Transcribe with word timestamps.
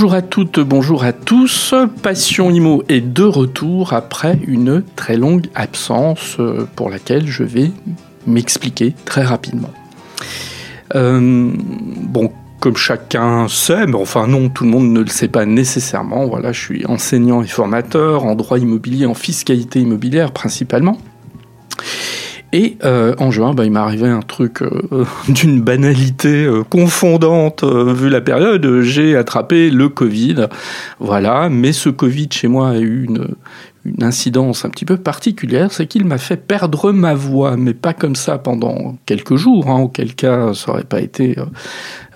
Bonjour 0.00 0.14
à 0.14 0.22
toutes, 0.22 0.60
bonjour 0.60 1.04
à 1.04 1.12
tous. 1.12 1.74
Passion 2.02 2.50
Imo 2.50 2.82
est 2.88 3.00
de 3.00 3.22
retour 3.22 3.92
après 3.92 4.38
une 4.46 4.82
très 4.96 5.16
longue 5.16 5.46
absence 5.54 6.36
euh, 6.40 6.66
pour 6.74 6.90
laquelle 6.90 7.26
je 7.26 7.44
vais 7.44 7.70
m'expliquer 8.26 8.94
très 9.04 9.22
rapidement. 9.22 9.70
Euh, 10.94 11.52
comme 12.60 12.76
chacun 12.76 13.48
sait, 13.48 13.86
mais 13.86 13.96
enfin 13.96 14.26
non, 14.26 14.50
tout 14.50 14.64
le 14.64 14.70
monde 14.70 14.92
ne 14.92 15.00
le 15.00 15.08
sait 15.08 15.28
pas 15.28 15.46
nécessairement. 15.46 16.26
Voilà, 16.26 16.52
je 16.52 16.60
suis 16.60 16.86
enseignant 16.86 17.42
et 17.42 17.46
formateur 17.46 18.24
en 18.24 18.34
droit 18.34 18.58
immobilier, 18.58 19.06
en 19.06 19.14
fiscalité 19.14 19.80
immobilière 19.80 20.32
principalement. 20.32 20.98
Et 22.52 22.78
euh, 22.84 23.14
en 23.18 23.30
juin, 23.30 23.54
bah, 23.54 23.64
il 23.64 23.70
m'est 23.70 23.78
arrivé 23.78 24.08
un 24.08 24.22
truc 24.22 24.62
euh, 24.62 25.04
d'une 25.28 25.60
banalité 25.60 26.44
euh, 26.44 26.64
confondante 26.64 27.62
vu 27.64 28.08
la 28.08 28.20
période. 28.20 28.80
J'ai 28.82 29.16
attrapé 29.16 29.70
le 29.70 29.88
Covid, 29.88 30.48
voilà. 30.98 31.48
Mais 31.48 31.72
ce 31.72 31.88
Covid 31.88 32.28
chez 32.30 32.48
moi 32.48 32.70
a 32.70 32.78
eu 32.78 33.04
une, 33.04 33.28
une 33.84 34.02
incidence 34.02 34.64
un 34.64 34.70
petit 34.70 34.84
peu 34.84 34.96
particulière, 34.96 35.72
c'est 35.72 35.86
qu'il 35.86 36.04
m'a 36.04 36.18
fait 36.18 36.36
perdre 36.36 36.92
ma 36.92 37.14
voix, 37.14 37.56
mais 37.56 37.74
pas 37.74 37.94
comme 37.94 38.16
ça 38.16 38.38
pendant 38.38 38.96
quelques 39.06 39.36
jours, 39.36 39.68
hein, 39.68 39.80
auquel 39.80 40.14
cas 40.14 40.52
ça 40.54 40.72
aurait 40.72 40.84
pas 40.84 41.00
été 41.00 41.36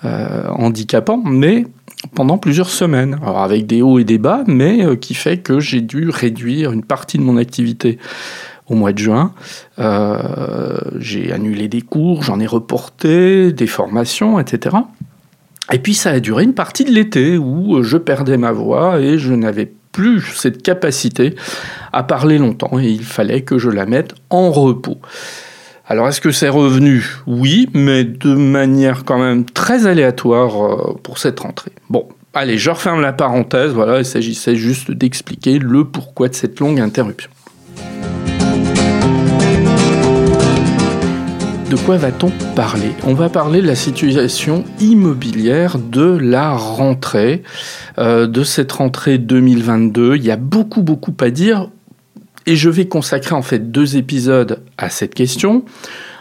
handicapant, 0.03 1.21
mais 1.25 1.65
pendant 2.13 2.37
plusieurs 2.37 2.69
semaines, 2.69 3.17
alors 3.23 3.39
avec 3.39 3.65
des 3.65 3.81
hauts 3.81 3.97
et 3.97 4.03
des 4.03 4.19
bas, 4.19 4.43
mais 4.45 4.97
qui 4.97 5.15
fait 5.15 5.39
que 5.39 5.59
j'ai 5.59 5.81
dû 5.81 6.09
réduire 6.09 6.71
une 6.71 6.83
partie 6.83 7.17
de 7.17 7.23
mon 7.23 7.37
activité 7.37 7.97
au 8.67 8.75
mois 8.75 8.93
de 8.93 8.97
juin. 8.97 9.33
Euh, 9.79 10.77
j'ai 10.97 11.31
annulé 11.31 11.67
des 11.67 11.81
cours, 11.81 12.23
j'en 12.23 12.39
ai 12.39 12.47
reporté, 12.47 13.51
des 13.51 13.67
formations, 13.67 14.39
etc. 14.39 14.77
Et 15.71 15.79
puis 15.79 15.93
ça 15.93 16.11
a 16.11 16.19
duré 16.19 16.43
une 16.43 16.53
partie 16.53 16.85
de 16.85 16.91
l'été 16.91 17.37
où 17.37 17.81
je 17.83 17.97
perdais 17.97 18.37
ma 18.37 18.51
voix 18.51 18.99
et 18.99 19.17
je 19.17 19.33
n'avais 19.33 19.71
plus 19.95 20.21
cette 20.35 20.61
capacité 20.61 21.35
à 21.93 22.03
parler 22.03 22.37
longtemps 22.37 22.77
et 22.77 22.89
il 22.89 23.05
fallait 23.05 23.43
que 23.43 23.57
je 23.57 23.69
la 23.69 23.85
mette 23.85 24.13
en 24.29 24.51
repos. 24.51 24.97
Alors 25.87 26.09
est-ce 26.09 26.19
que 26.19 26.31
c'est 26.31 26.49
revenu? 26.49 27.05
Oui, 27.27 27.69
mais 27.73 28.03
de 28.03 28.35
manière 28.35 29.05
quand 29.05 29.17
même 29.17 29.45
très 29.45 29.87
aléatoire 29.87 30.65
euh, 30.65 30.99
pour 31.01 31.17
cette 31.17 31.39
rentrée. 31.39 31.71
Bon, 31.89 32.09
allez, 32.33 32.57
je 32.57 32.71
referme 32.71 32.99
la 32.99 33.13
parenthèse, 33.13 33.71
voilà, 33.71 33.99
il 33.99 34.05
s'agissait 34.05 34.57
juste 34.57 34.91
d'expliquer 34.91 35.59
le 35.59 35.85
pourquoi 35.85 36.27
de 36.27 36.35
cette 36.35 36.59
longue 36.59 36.81
interruption. 36.81 37.29
De 41.69 41.75
quoi 41.77 41.97
va-t-on 41.97 42.31
parler? 42.55 42.91
On 43.05 43.13
va 43.13 43.29
parler 43.29 43.61
de 43.61 43.67
la 43.67 43.75
situation 43.75 44.63
immobilière 44.79 45.79
de 45.79 46.17
la 46.17 46.51
rentrée, 46.51 47.43
euh, 47.97 48.27
de 48.27 48.43
cette 48.43 48.71
rentrée 48.71 49.17
2022. 49.17 50.15
Il 50.15 50.23
y 50.23 50.31
a 50.31 50.37
beaucoup, 50.37 50.83
beaucoup 50.83 51.15
à 51.21 51.29
dire 51.29 51.69
et 52.45 52.55
je 52.55 52.69
vais 52.69 52.87
consacrer 52.87 53.33
en 53.33 53.41
fait 53.41 53.71
deux 53.71 53.97
épisodes 53.97 54.61
à 54.77 54.89
cette 54.89 55.15
question. 55.15 55.65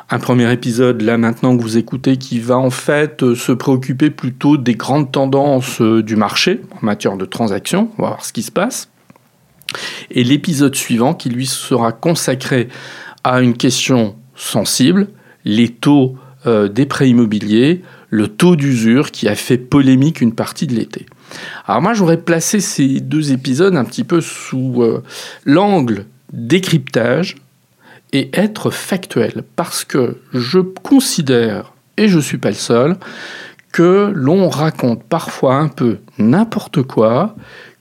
Un 0.08 0.18
premier 0.18 0.50
épisode, 0.50 1.02
là 1.02 1.18
maintenant 1.18 1.56
que 1.56 1.62
vous 1.62 1.76
écoutez, 1.76 2.16
qui 2.16 2.38
va 2.38 2.56
en 2.56 2.70
fait 2.70 3.34
se 3.34 3.52
préoccuper 3.52 4.10
plutôt 4.10 4.56
des 4.56 4.74
grandes 4.74 5.12
tendances 5.12 5.80
euh, 5.82 6.02
du 6.02 6.16
marché 6.16 6.62
en 6.70 6.86
matière 6.86 7.16
de 7.16 7.24
transactions, 7.24 7.90
on 7.98 8.02
va 8.02 8.08
voir 8.08 8.24
ce 8.24 8.32
qui 8.32 8.42
se 8.42 8.52
passe. 8.52 8.88
Et 10.10 10.24
l'épisode 10.24 10.74
suivant 10.74 11.12
qui 11.12 11.28
lui 11.28 11.46
sera 11.46 11.92
consacré 11.92 12.68
à 13.24 13.40
une 13.40 13.56
question 13.56 14.16
sensible, 14.36 15.08
les 15.44 15.68
taux 15.68 16.16
euh, 16.46 16.68
des 16.68 16.86
prêts 16.86 17.08
immobiliers, 17.08 17.82
le 18.10 18.28
taux 18.28 18.56
d'usure 18.56 19.10
qui 19.10 19.28
a 19.28 19.34
fait 19.34 19.58
polémique 19.58 20.20
une 20.20 20.34
partie 20.34 20.66
de 20.66 20.74
l'été. 20.74 21.06
Alors 21.66 21.82
moi 21.82 21.94
j'aurais 21.94 22.18
placé 22.18 22.60
ces 22.60 23.00
deux 23.00 23.32
épisodes 23.32 23.76
un 23.76 23.84
petit 23.84 24.04
peu 24.04 24.20
sous 24.20 24.82
euh, 24.82 25.02
l'angle 25.44 26.06
décryptage 26.32 27.36
et 28.12 28.30
être 28.32 28.70
factuel 28.70 29.42
parce 29.56 29.84
que 29.84 30.18
je 30.32 30.58
considère, 30.58 31.72
et 31.96 32.08
je 32.08 32.16
ne 32.16 32.22
suis 32.22 32.38
pas 32.38 32.50
le 32.50 32.54
seul, 32.54 32.96
que 33.72 34.12
l'on 34.14 34.48
raconte 34.48 35.02
parfois 35.02 35.56
un 35.56 35.68
peu 35.68 35.98
n'importe 36.18 36.82
quoi, 36.82 37.34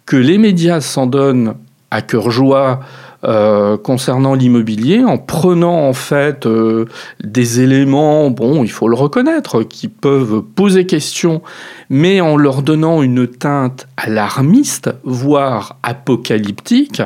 que 0.05 0.15
les 0.15 0.37
médias 0.37 0.81
s'en 0.81 1.05
donnent 1.05 1.55
à 1.91 2.01
cœur 2.01 2.31
joie 2.31 2.79
euh, 3.25 3.77
concernant 3.77 4.33
l'immobilier 4.33 5.03
en 5.03 5.17
prenant 5.17 5.87
en 5.87 5.93
fait 5.93 6.45
euh, 6.45 6.85
des 7.23 7.61
éléments, 7.61 8.29
bon, 8.29 8.63
il 8.63 8.71
faut 8.71 8.89
le 8.89 8.95
reconnaître, 8.95 9.63
qui 9.63 9.87
peuvent 9.87 10.41
poser 10.41 10.85
question, 10.85 11.41
mais 11.89 12.19
en 12.19 12.35
leur 12.35 12.63
donnant 12.63 13.01
une 13.01 13.27
teinte 13.27 13.87
alarmiste, 13.95 14.89
voire 15.03 15.77
apocalyptique, 15.83 17.01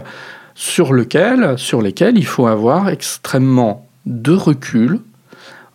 sur, 0.56 0.92
lequel, 0.92 1.54
sur 1.60 1.84
lesquels 1.84 2.18
il 2.18 2.26
faut 2.26 2.48
avoir 2.48 2.90
extrêmement 2.90 3.88
de 4.08 4.34
recul, 4.34 5.00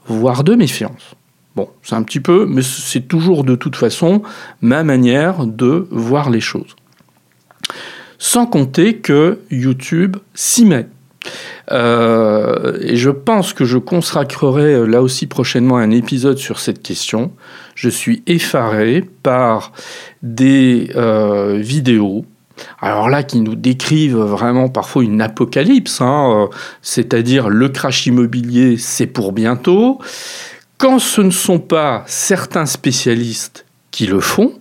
voire 0.07 0.43
de 0.43 0.57
méfiance. 0.57 1.15
Bon, 1.55 1.69
c'est 1.83 1.95
un 1.95 2.03
petit 2.03 2.19
peu, 2.19 2.47
mais 2.47 2.63
c'est 2.63 3.07
toujours 3.07 3.45
de 3.45 3.55
toute 3.55 3.77
façon 3.77 4.23
ma 4.61 4.83
manière 4.83 5.47
de 5.47 5.87
voir 5.91 6.31
les 6.31 6.41
choses. 6.41 6.75
Sans 8.25 8.47
compter 8.47 8.99
que 8.99 9.41
YouTube 9.51 10.17
s'y 10.33 10.65
met. 10.65 10.87
Euh, 11.73 12.79
et 12.81 12.95
je 12.95 13.11
pense 13.11 13.53
que 13.53 13.65
je 13.65 13.79
consacrerai 13.79 14.75
euh, 14.75 14.87
là 14.87 15.03
aussi 15.03 15.27
prochainement 15.27 15.77
un 15.77 15.91
épisode 15.91 16.39
sur 16.39 16.61
cette 16.61 16.85
question. 16.85 17.33
Je 17.75 17.89
suis 17.89 18.23
effaré 18.29 19.05
par 19.25 19.73
des 20.23 20.93
euh, 20.95 21.57
vidéos 21.57 22.25
alors 22.81 23.09
là, 23.09 23.25
qui 23.25 23.41
nous 23.41 23.57
décrivent 23.57 24.19
vraiment 24.21 24.69
parfois 24.69 25.03
une 25.03 25.21
apocalypse, 25.21 26.01
hein, 26.01 26.49
c'est-à-dire 26.81 27.49
le 27.49 27.71
crash 27.71 28.07
immobilier, 28.07 28.77
c'est 28.79 29.09
pour 29.09 29.33
bientôt. 29.33 29.99
Quand 30.79 31.01
ce 31.01 31.23
ne 31.23 31.31
sont 31.31 31.59
pas 31.59 32.05
certains 32.07 32.67
spécialistes 32.67 33.65
qui 33.91 34.07
le 34.07 34.21
font, 34.21 34.53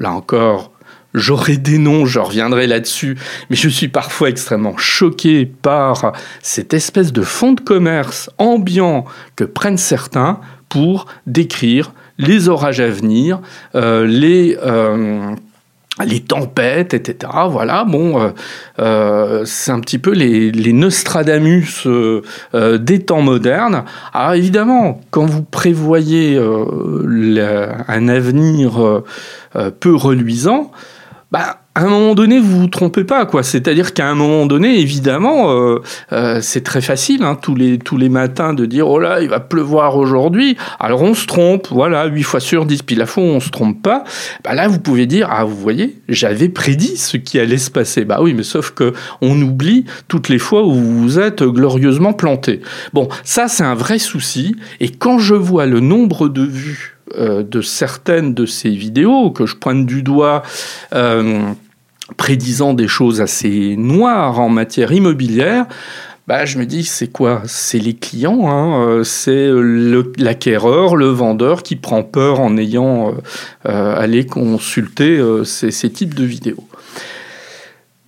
là 0.00 0.10
encore, 0.10 0.72
J'aurai 1.14 1.56
des 1.56 1.78
noms, 1.78 2.04
je 2.04 2.18
reviendrai 2.18 2.66
là-dessus, 2.66 3.16
mais 3.48 3.56
je 3.56 3.68
suis 3.68 3.88
parfois 3.88 4.28
extrêmement 4.28 4.76
choqué 4.76 5.46
par 5.46 6.12
cette 6.42 6.74
espèce 6.74 7.12
de 7.12 7.22
fond 7.22 7.52
de 7.52 7.60
commerce 7.60 8.30
ambiant 8.36 9.06
que 9.34 9.44
prennent 9.44 9.78
certains 9.78 10.40
pour 10.68 11.06
décrire 11.26 11.92
les 12.18 12.48
orages 12.48 12.80
à 12.80 12.88
venir, 12.88 13.40
euh, 13.74 14.04
les, 14.06 14.58
euh, 14.62 15.34
les 16.04 16.20
tempêtes, 16.20 16.92
etc. 16.92 17.32
Voilà, 17.48 17.84
bon, 17.84 18.32
euh, 18.78 19.44
c'est 19.46 19.70
un 19.70 19.80
petit 19.80 19.98
peu 19.98 20.12
les, 20.12 20.52
les 20.52 20.72
Nostradamus 20.74 21.86
des 22.54 23.00
temps 23.00 23.22
modernes. 23.22 23.84
Alors 24.12 24.34
évidemment, 24.34 25.00
quand 25.10 25.24
vous 25.24 25.42
prévoyez 25.42 26.38
un 26.38 28.08
avenir 28.08 29.02
peu 29.80 29.94
reluisant, 29.94 30.70
bah, 31.30 31.60
à 31.74 31.82
un 31.82 31.88
moment 31.88 32.14
donné, 32.14 32.40
vous 32.40 32.58
vous 32.58 32.66
trompez 32.66 33.04
pas, 33.04 33.24
quoi. 33.24 33.42
C'est-à-dire 33.42 33.94
qu'à 33.94 34.08
un 34.08 34.14
moment 34.14 34.46
donné, 34.46 34.80
évidemment, 34.80 35.52
euh, 35.52 35.80
euh, 36.12 36.40
c'est 36.40 36.62
très 36.62 36.80
facile, 36.80 37.22
hein, 37.22 37.36
tous 37.40 37.54
les 37.54 37.78
tous 37.78 37.96
les 37.96 38.08
matins, 38.08 38.52
de 38.52 38.66
dire 38.66 38.88
oh 38.88 38.98
là, 38.98 39.20
il 39.20 39.28
va 39.28 39.38
pleuvoir 39.38 39.96
aujourd'hui. 39.96 40.56
Alors 40.80 41.02
on 41.02 41.14
se 41.14 41.26
trompe, 41.26 41.68
voilà, 41.70 42.06
huit 42.06 42.24
fois 42.24 42.40
sur 42.40 42.66
10, 42.66 42.82
puis 42.82 42.96
la 42.96 43.06
fois 43.06 43.22
on 43.22 43.38
se 43.38 43.50
trompe 43.50 43.80
pas. 43.80 44.02
Bah 44.42 44.54
là, 44.54 44.66
vous 44.66 44.80
pouvez 44.80 45.06
dire 45.06 45.28
ah, 45.30 45.44
vous 45.44 45.54
voyez, 45.54 46.00
j'avais 46.08 46.48
prédit 46.48 46.96
ce 46.96 47.16
qui 47.16 47.38
allait 47.38 47.58
se 47.58 47.70
passer. 47.70 48.04
Bah 48.04 48.18
oui, 48.22 48.34
mais 48.34 48.42
sauf 48.42 48.72
que 48.72 48.92
on 49.20 49.40
oublie 49.40 49.84
toutes 50.08 50.30
les 50.30 50.38
fois 50.38 50.64
où 50.64 50.72
vous 50.72 50.98
vous 51.02 51.18
êtes 51.20 51.44
glorieusement 51.44 52.12
planté. 52.12 52.60
Bon, 52.92 53.08
ça 53.22 53.46
c'est 53.46 53.64
un 53.64 53.74
vrai 53.74 54.00
souci. 54.00 54.56
Et 54.80 54.90
quand 54.90 55.18
je 55.18 55.34
vois 55.34 55.66
le 55.66 55.78
nombre 55.78 56.28
de 56.28 56.42
vues 56.42 56.97
euh, 57.16 57.42
de 57.42 57.60
certaines 57.60 58.34
de 58.34 58.44
ces 58.46 58.70
vidéos 58.70 59.30
que 59.30 59.46
je 59.46 59.56
pointe 59.56 59.86
du 59.86 60.02
doigt, 60.02 60.42
euh, 60.94 61.50
prédisant 62.16 62.74
des 62.74 62.88
choses 62.88 63.20
assez 63.20 63.76
noires 63.76 64.40
en 64.40 64.48
matière 64.48 64.92
immobilière, 64.92 65.66
bah, 66.26 66.44
je 66.44 66.58
me 66.58 66.66
dis, 66.66 66.84
c'est 66.84 67.10
quoi? 67.10 67.42
C'est 67.46 67.78
les 67.78 67.94
clients, 67.94 68.50
hein, 68.50 68.86
euh, 68.86 69.04
c'est 69.04 69.50
l'acquéreur, 70.18 70.96
le, 70.96 71.06
vendeur 71.06 71.62
qui 71.62 71.76
prend 71.76 72.02
peur 72.02 72.40
en 72.40 72.58
ayant 72.58 73.14
allé 73.64 74.26
consulter 74.26 75.22
ces, 75.44 75.70
ces, 75.70 75.90
types 75.90 76.14
de 76.14 76.24
vidéos. 76.24 76.68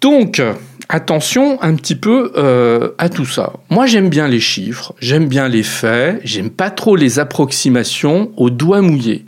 Donc, 0.02 0.42
attention 0.90 1.62
un 1.62 1.74
petit 1.76 1.94
peu 1.94 2.32
euh, 2.36 2.90
à 2.98 3.08
tout 3.08 3.24
ça. 3.24 3.52
Moi, 3.70 3.86
j'aime 3.86 4.08
bien 4.08 4.26
les 4.26 4.40
chiffres, 4.40 4.92
j'aime 5.00 5.28
bien 5.28 5.48
les 5.48 5.62
faits, 5.62 6.20
j'aime 6.24 6.50
pas 6.50 6.70
trop 6.70 6.96
les 6.96 7.18
approximations 7.18 8.32
au 8.36 8.50
doigt 8.50 8.82
mouillé. 8.82 9.24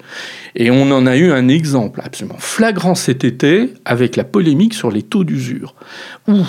Et 0.57 0.71
on 0.71 0.91
en 0.91 1.07
a 1.07 1.17
eu 1.17 1.31
un 1.31 1.49
exemple 1.49 2.01
absolument 2.05 2.39
flagrant 2.39 2.95
cet 2.95 3.25
été 3.25 3.73
avec 3.85 4.17
la 4.17 4.25
polémique 4.25 4.75
sur 4.75 4.91
les 4.91 5.03
taux 5.03 5.25
d'usure, 5.25 5.75
où 6.29 6.43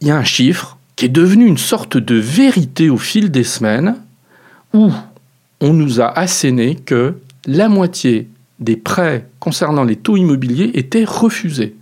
il 0.00 0.08
y 0.08 0.10
a 0.10 0.16
un 0.16 0.24
chiffre 0.24 0.78
qui 0.96 1.06
est 1.06 1.10
devenu 1.10 1.44
une 1.44 1.58
sorte 1.58 1.96
de 1.96 2.14
vérité 2.14 2.88
au 2.88 2.96
fil 2.96 3.30
des 3.30 3.44
semaines, 3.44 3.96
où 4.72 4.90
on 5.60 5.72
nous 5.72 6.00
a 6.00 6.06
asséné 6.16 6.76
que 6.76 7.14
la 7.46 7.68
moitié 7.68 8.28
des 8.60 8.76
prêts 8.76 9.26
concernant 9.40 9.84
les 9.84 9.96
taux 9.96 10.16
immobiliers 10.16 10.70
étaient 10.74 11.04
refusés. 11.04 11.74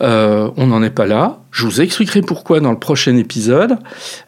Euh, 0.00 0.50
on 0.56 0.66
n'en 0.66 0.82
est 0.82 0.90
pas 0.90 1.06
là. 1.06 1.38
Je 1.50 1.64
vous 1.64 1.80
expliquerai 1.80 2.20
pourquoi 2.20 2.60
dans 2.60 2.72
le 2.72 2.78
prochain 2.78 3.16
épisode. 3.16 3.78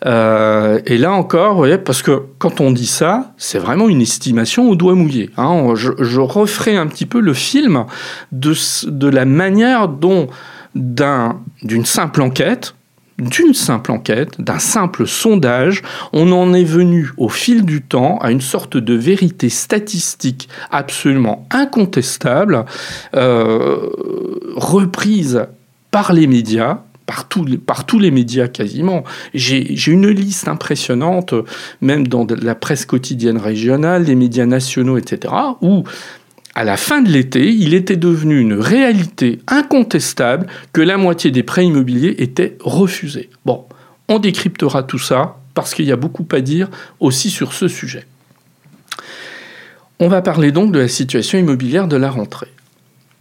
Euh, 0.05 0.81
et 0.87 0.97
là 0.97 1.13
encore, 1.13 1.67
parce 1.85 2.03
que 2.03 2.23
quand 2.39 2.61
on 2.61 2.71
dit 2.71 2.87
ça, 2.87 3.33
c'est 3.37 3.59
vraiment 3.59 3.89
une 3.89 4.01
estimation 4.01 4.71
au 4.71 4.77
doigt 4.77 4.95
mouillé. 4.95 5.31
Hein. 5.37 5.75
Je, 5.75 6.21
referai 6.21 6.77
un 6.77 6.87
petit 6.87 7.07
peu 7.07 7.21
le 7.21 7.35
film 7.35 7.85
de 8.33 9.09
la 9.09 9.25
manière 9.25 9.89
dont 9.89 10.29
d'une 10.75 11.85
simple 11.85 12.23
enquête, 12.23 12.75
d'une 13.19 13.55
simple 13.55 13.93
enquête, 13.93 14.41
d'un 14.41 14.59
simple 14.59 15.07
sondage, 15.07 15.83
on 16.13 16.33
en 16.33 16.53
est 16.53 16.65
venu 16.65 17.11
au 17.17 17.29
fil 17.29 17.65
du 17.65 17.83
temps 17.83 18.19
à 18.19 18.31
une 18.31 18.41
sorte 18.41 18.77
de 18.77 18.95
vérité 18.95 19.49
statistique 19.49 20.49
absolument 20.71 21.47
incontestable, 21.51 22.65
euh, 23.15 23.89
reprise 24.57 25.47
par 25.91 26.13
les 26.13 26.27
médias, 26.27 26.81
par, 27.07 27.27
par, 27.65 27.87
tous 27.87 27.99
les 27.99 28.11
médias 28.11 28.49
quasiment. 28.49 29.05
J'ai 29.33 29.91
une 29.91 30.09
liste 30.09 30.49
impressionnante, 30.49 31.35
même 31.81 32.07
dans 32.09 32.27
la 32.43 32.55
presse 32.55 32.85
quotidienne 32.85 33.39
régionale, 33.39 34.05
les 34.05 34.15
médias 34.15 34.47
nationaux, 34.47 34.99
etc., 34.99 35.33
où 35.63 35.85
à 36.57 36.65
la 36.65 36.79
fin 36.79 37.03
de 37.03 37.11
l'été, 37.11 37.53
il 37.53 37.75
était 37.75 37.97
devenu 37.97 38.41
une 38.41 38.55
réalité 38.55 39.41
incontestable 39.47 40.47
que 40.73 40.81
la 40.81 40.97
moitié 40.97 41.31
des 41.31 41.43
prêts 41.43 41.67
immobiliers 41.67 42.15
étaient 42.17 42.57
refusés. 42.61 43.29
Bon, 43.45 43.67
on 44.09 44.19
décryptera 44.19 44.83
tout 44.83 44.99
ça 44.99 45.37
parce 45.53 45.75
qu'il 45.75 45.85
y 45.85 45.93
a 45.93 45.97
beaucoup 45.97 46.27
à 46.33 46.41
dire 46.41 46.71
aussi 46.99 47.29
sur 47.29 47.53
ce 47.53 47.69
sujet. 47.69 48.07
On 50.01 50.09
va 50.09 50.23
parler 50.23 50.51
donc 50.51 50.73
de 50.73 50.79
la 50.79 50.89
situation 50.89 51.39
immobilière 51.39 51.89
de 51.89 51.97
la 51.97 52.09
rentrée. 52.09 52.53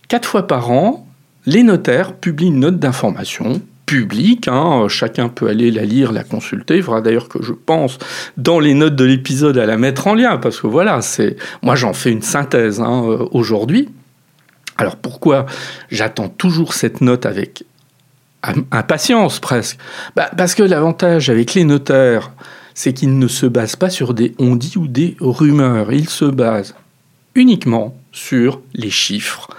Quatre 0.07 0.29
fois 0.29 0.47
par 0.47 0.71
an, 0.71 1.05
les 1.45 1.63
notaires 1.63 2.15
publient 2.15 2.47
une 2.47 2.61
note 2.61 2.79
d'information 2.79 3.61
publique, 3.85 4.47
hein, 4.47 4.87
chacun 4.87 5.29
peut 5.29 5.47
aller 5.47 5.71
la 5.71 5.83
lire, 5.83 6.11
la 6.11 6.23
consulter. 6.23 6.77
Il 6.77 6.83
faudra 6.83 7.01
d'ailleurs 7.01 7.29
que 7.29 7.41
je 7.43 7.53
pense 7.53 7.97
dans 8.37 8.59
les 8.59 8.73
notes 8.73 8.95
de 8.95 9.05
l'épisode 9.05 9.57
à 9.57 9.65
la 9.65 9.77
mettre 9.77 10.07
en 10.07 10.15
lien, 10.15 10.37
parce 10.37 10.59
que 10.59 10.67
voilà, 10.67 11.01
c'est 11.01 11.35
moi 11.61 11.75
j'en 11.75 11.93
fais 11.93 12.11
une 12.11 12.21
synthèse 12.21 12.79
hein, 12.79 13.05
euh, 13.07 13.25
aujourd'hui. 13.31 13.89
Alors 14.77 14.95
pourquoi 14.95 15.45
j'attends 15.89 16.29
toujours 16.29 16.73
cette 16.73 17.01
note 17.01 17.25
avec 17.25 17.63
impatience 18.71 19.39
presque? 19.39 19.77
Bah, 20.15 20.29
Parce 20.35 20.55
que 20.55 20.63
l'avantage 20.63 21.29
avec 21.29 21.53
les 21.53 21.63
notaires, 21.63 22.31
c'est 22.73 22.93
qu'ils 22.93 23.17
ne 23.17 23.27
se 23.27 23.45
basent 23.45 23.77
pas 23.77 23.89
sur 23.89 24.13
des 24.13 24.35
on-dit 24.37 24.73
ou 24.77 24.87
des 24.87 25.15
rumeurs, 25.19 25.93
ils 25.93 26.09
se 26.09 26.25
basent 26.25 26.75
uniquement 27.35 27.95
sur 28.11 28.61
les 28.73 28.89
chiffres 28.89 29.49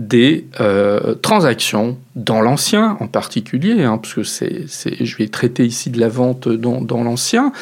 des 0.00 0.46
euh, 0.60 1.14
transactions 1.14 1.98
dans 2.16 2.40
l'ancien 2.40 2.96
en 3.00 3.06
particulier, 3.06 3.82
hein, 3.82 3.98
parce 3.98 4.14
que 4.14 4.22
c'est, 4.22 4.66
je 5.00 5.16
vais 5.16 5.28
traiter 5.28 5.64
ici 5.66 5.90
de 5.90 6.00
la 6.00 6.08
vente 6.08 6.48
dans, 6.48 7.04
l'ancien, 7.04 7.52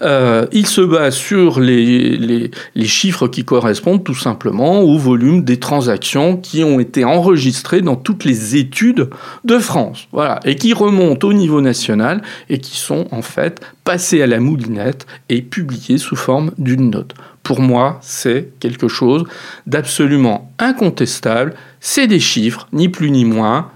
euh, 0.00 0.46
il 0.52 0.66
se 0.66 0.80
base 0.80 1.14
sur 1.14 1.60
les, 1.60 2.16
les, 2.16 2.50
les, 2.74 2.86
chiffres 2.86 3.28
qui 3.28 3.44
correspondent 3.44 4.02
tout 4.02 4.14
simplement 4.14 4.80
au 4.80 4.98
volume 4.98 5.44
des 5.44 5.58
transactions 5.58 6.36
qui 6.36 6.64
ont 6.64 6.80
été 6.80 7.04
enregistrées 7.04 7.82
dans 7.82 7.96
toutes 7.96 8.24
les 8.24 8.56
études 8.56 9.10
de 9.44 9.58
France, 9.58 10.08
voilà, 10.12 10.40
et 10.44 10.56
qui 10.56 10.72
remontent 10.72 11.28
au 11.28 11.32
niveau 11.32 11.60
national 11.60 12.22
et 12.48 12.58
qui 12.58 12.78
sont 12.78 13.06
en 13.10 13.22
fait 13.22 13.60
passées 13.84 14.22
à 14.22 14.26
la 14.26 14.40
moulinette 14.40 15.06
et 15.28 15.42
publiées 15.42 15.98
sous 15.98 16.16
forme 16.16 16.52
d'une 16.58 16.90
note. 16.90 17.14
Pour 17.42 17.60
moi, 17.60 17.98
c'est 18.02 18.50
quelque 18.60 18.88
chose 18.88 19.24
d'absolument 19.66 20.52
incontestable 20.58 21.54
c'est 21.84 22.06
des 22.06 22.20
chiffres, 22.20 22.68
ni 22.72 22.88
plus 22.88 23.10
ni 23.10 23.24
moins. 23.24 23.70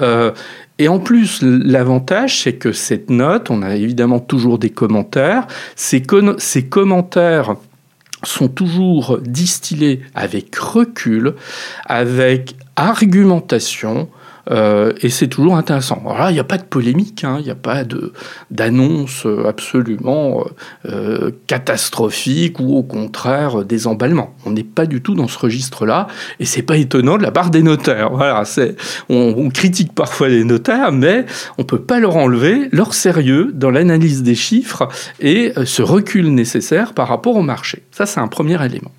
Euh, 0.00 0.32
et 0.78 0.88
en 0.88 0.98
plus, 0.98 1.40
l'avantage, 1.42 2.42
c'est 2.42 2.54
que 2.54 2.72
cette 2.72 3.08
note, 3.08 3.50
on 3.50 3.62
a 3.62 3.76
évidemment 3.76 4.18
toujours 4.18 4.58
des 4.58 4.70
commentaires. 4.70 5.46
Ces 5.76 6.02
commentaires 6.68 7.54
sont 8.24 8.48
toujours 8.48 9.20
distillés 9.22 10.00
avec 10.14 10.56
recul, 10.56 11.34
avec 11.86 12.56
argumentation, 12.74 14.08
euh, 14.50 14.92
et 15.00 15.08
c'est 15.08 15.28
toujours 15.28 15.56
intéressant. 15.56 16.02
Alors 16.04 16.18
là, 16.18 16.30
il 16.30 16.34
n'y 16.34 16.40
a 16.40 16.44
pas 16.44 16.58
de 16.58 16.64
polémique, 16.64 17.24
hein, 17.24 17.36
il 17.38 17.44
n'y 17.44 17.50
a 17.50 17.54
pas 17.54 17.82
d'annonce 18.50 19.26
absolument 19.46 20.44
euh, 20.86 21.30
catastrophique 21.46 22.58
ou 22.58 22.76
au 22.76 22.82
contraire 22.82 23.64
des 23.64 23.86
emballements. 23.86 24.34
On 24.44 24.50
n'est 24.50 24.64
pas 24.64 24.86
du 24.86 25.00
tout 25.00 25.14
dans 25.14 25.28
ce 25.28 25.38
registre-là, 25.38 26.08
et 26.40 26.44
c'est 26.44 26.62
pas 26.62 26.76
étonnant 26.76 27.18
de 27.18 27.22
la 27.22 27.30
part 27.30 27.50
des 27.50 27.62
notaires. 27.62 28.10
Voilà, 28.12 28.42
on, 29.08 29.34
on, 29.36 29.50
critique 29.50 29.94
parfois 29.94 30.28
les 30.28 30.44
notaires, 30.44 30.92
mais 30.92 31.26
on 31.58 31.64
peut 31.64 31.80
pas 31.80 32.00
leur 32.00 32.16
enlever 32.16 32.68
leur 32.72 32.94
sérieux 32.94 33.50
dans 33.54 33.70
l'analyse 33.70 34.22
des 34.22 34.34
chiffres 34.34 34.88
et 35.20 35.52
euh, 35.56 35.64
ce 35.64 35.82
recul 35.82 36.34
nécessaire 36.34 36.94
par 36.94 37.08
rapport 37.08 37.36
au 37.36 37.42
marché. 37.42 37.82
Ça, 37.90 38.06
c'est 38.06 38.20
un 38.20 38.28
premier 38.28 38.62
élément. 38.64 38.92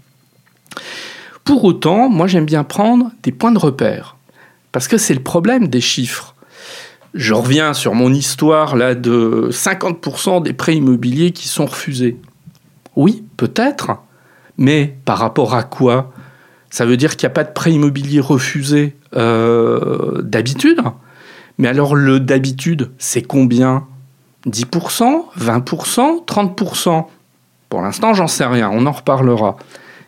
Pour 1.44 1.64
autant, 1.66 2.10
moi 2.10 2.28
j'aime 2.28 2.46
bien 2.46 2.64
prendre 2.64 3.12
des 3.22 3.32
points 3.32 3.52
de 3.52 3.60
repère. 3.60 4.16
Parce 4.74 4.90
que 4.90 4.98
c'est 4.98 5.14
le 5.14 5.24
problème 5.24 5.70
des 5.70 5.80
chiffres. 5.80 6.36
Je 7.14 7.34
reviens 7.34 7.74
sur 7.74 7.94
mon 7.94 8.12
histoire 8.12 8.76
là 8.76 8.96
de 8.96 9.50
50% 9.52 10.42
des 10.44 10.52
prêts 10.52 10.76
immobiliers 10.76 11.32
qui 11.32 11.48
sont 11.48 11.68
refusés. 11.68 12.18
Oui, 12.96 13.24
peut-être, 13.38 13.92
mais 14.58 14.98
par 15.06 15.20
rapport 15.20 15.54
à 15.54 15.64
quoi? 15.64 16.12
Ça 16.72 16.86
veut 16.86 16.98
dire 16.98 17.16
qu'il 17.16 17.28
n'y 17.28 17.32
a 17.32 17.36
pas 17.36 17.44
de 17.44 17.52
prêt 17.52 17.72
immobilier 17.72 18.20
refusé 18.20 18.96
euh, 19.16 20.24
d'habitude 20.24 20.82
Mais 21.60 21.68
alors 21.68 21.94
le 21.94 22.20
d'habitude, 22.20 22.90
c'est 22.98 23.22
combien? 23.22 23.86
10% 24.48 25.26
20% 25.38 26.26
30% 26.26 27.06
Pour 27.70 27.82
l'instant, 27.84 28.16
j'en 28.16 28.28
sais 28.28 28.46
rien, 28.46 28.72
on 28.74 28.88
en 28.88 28.92
reparlera. 28.92 29.56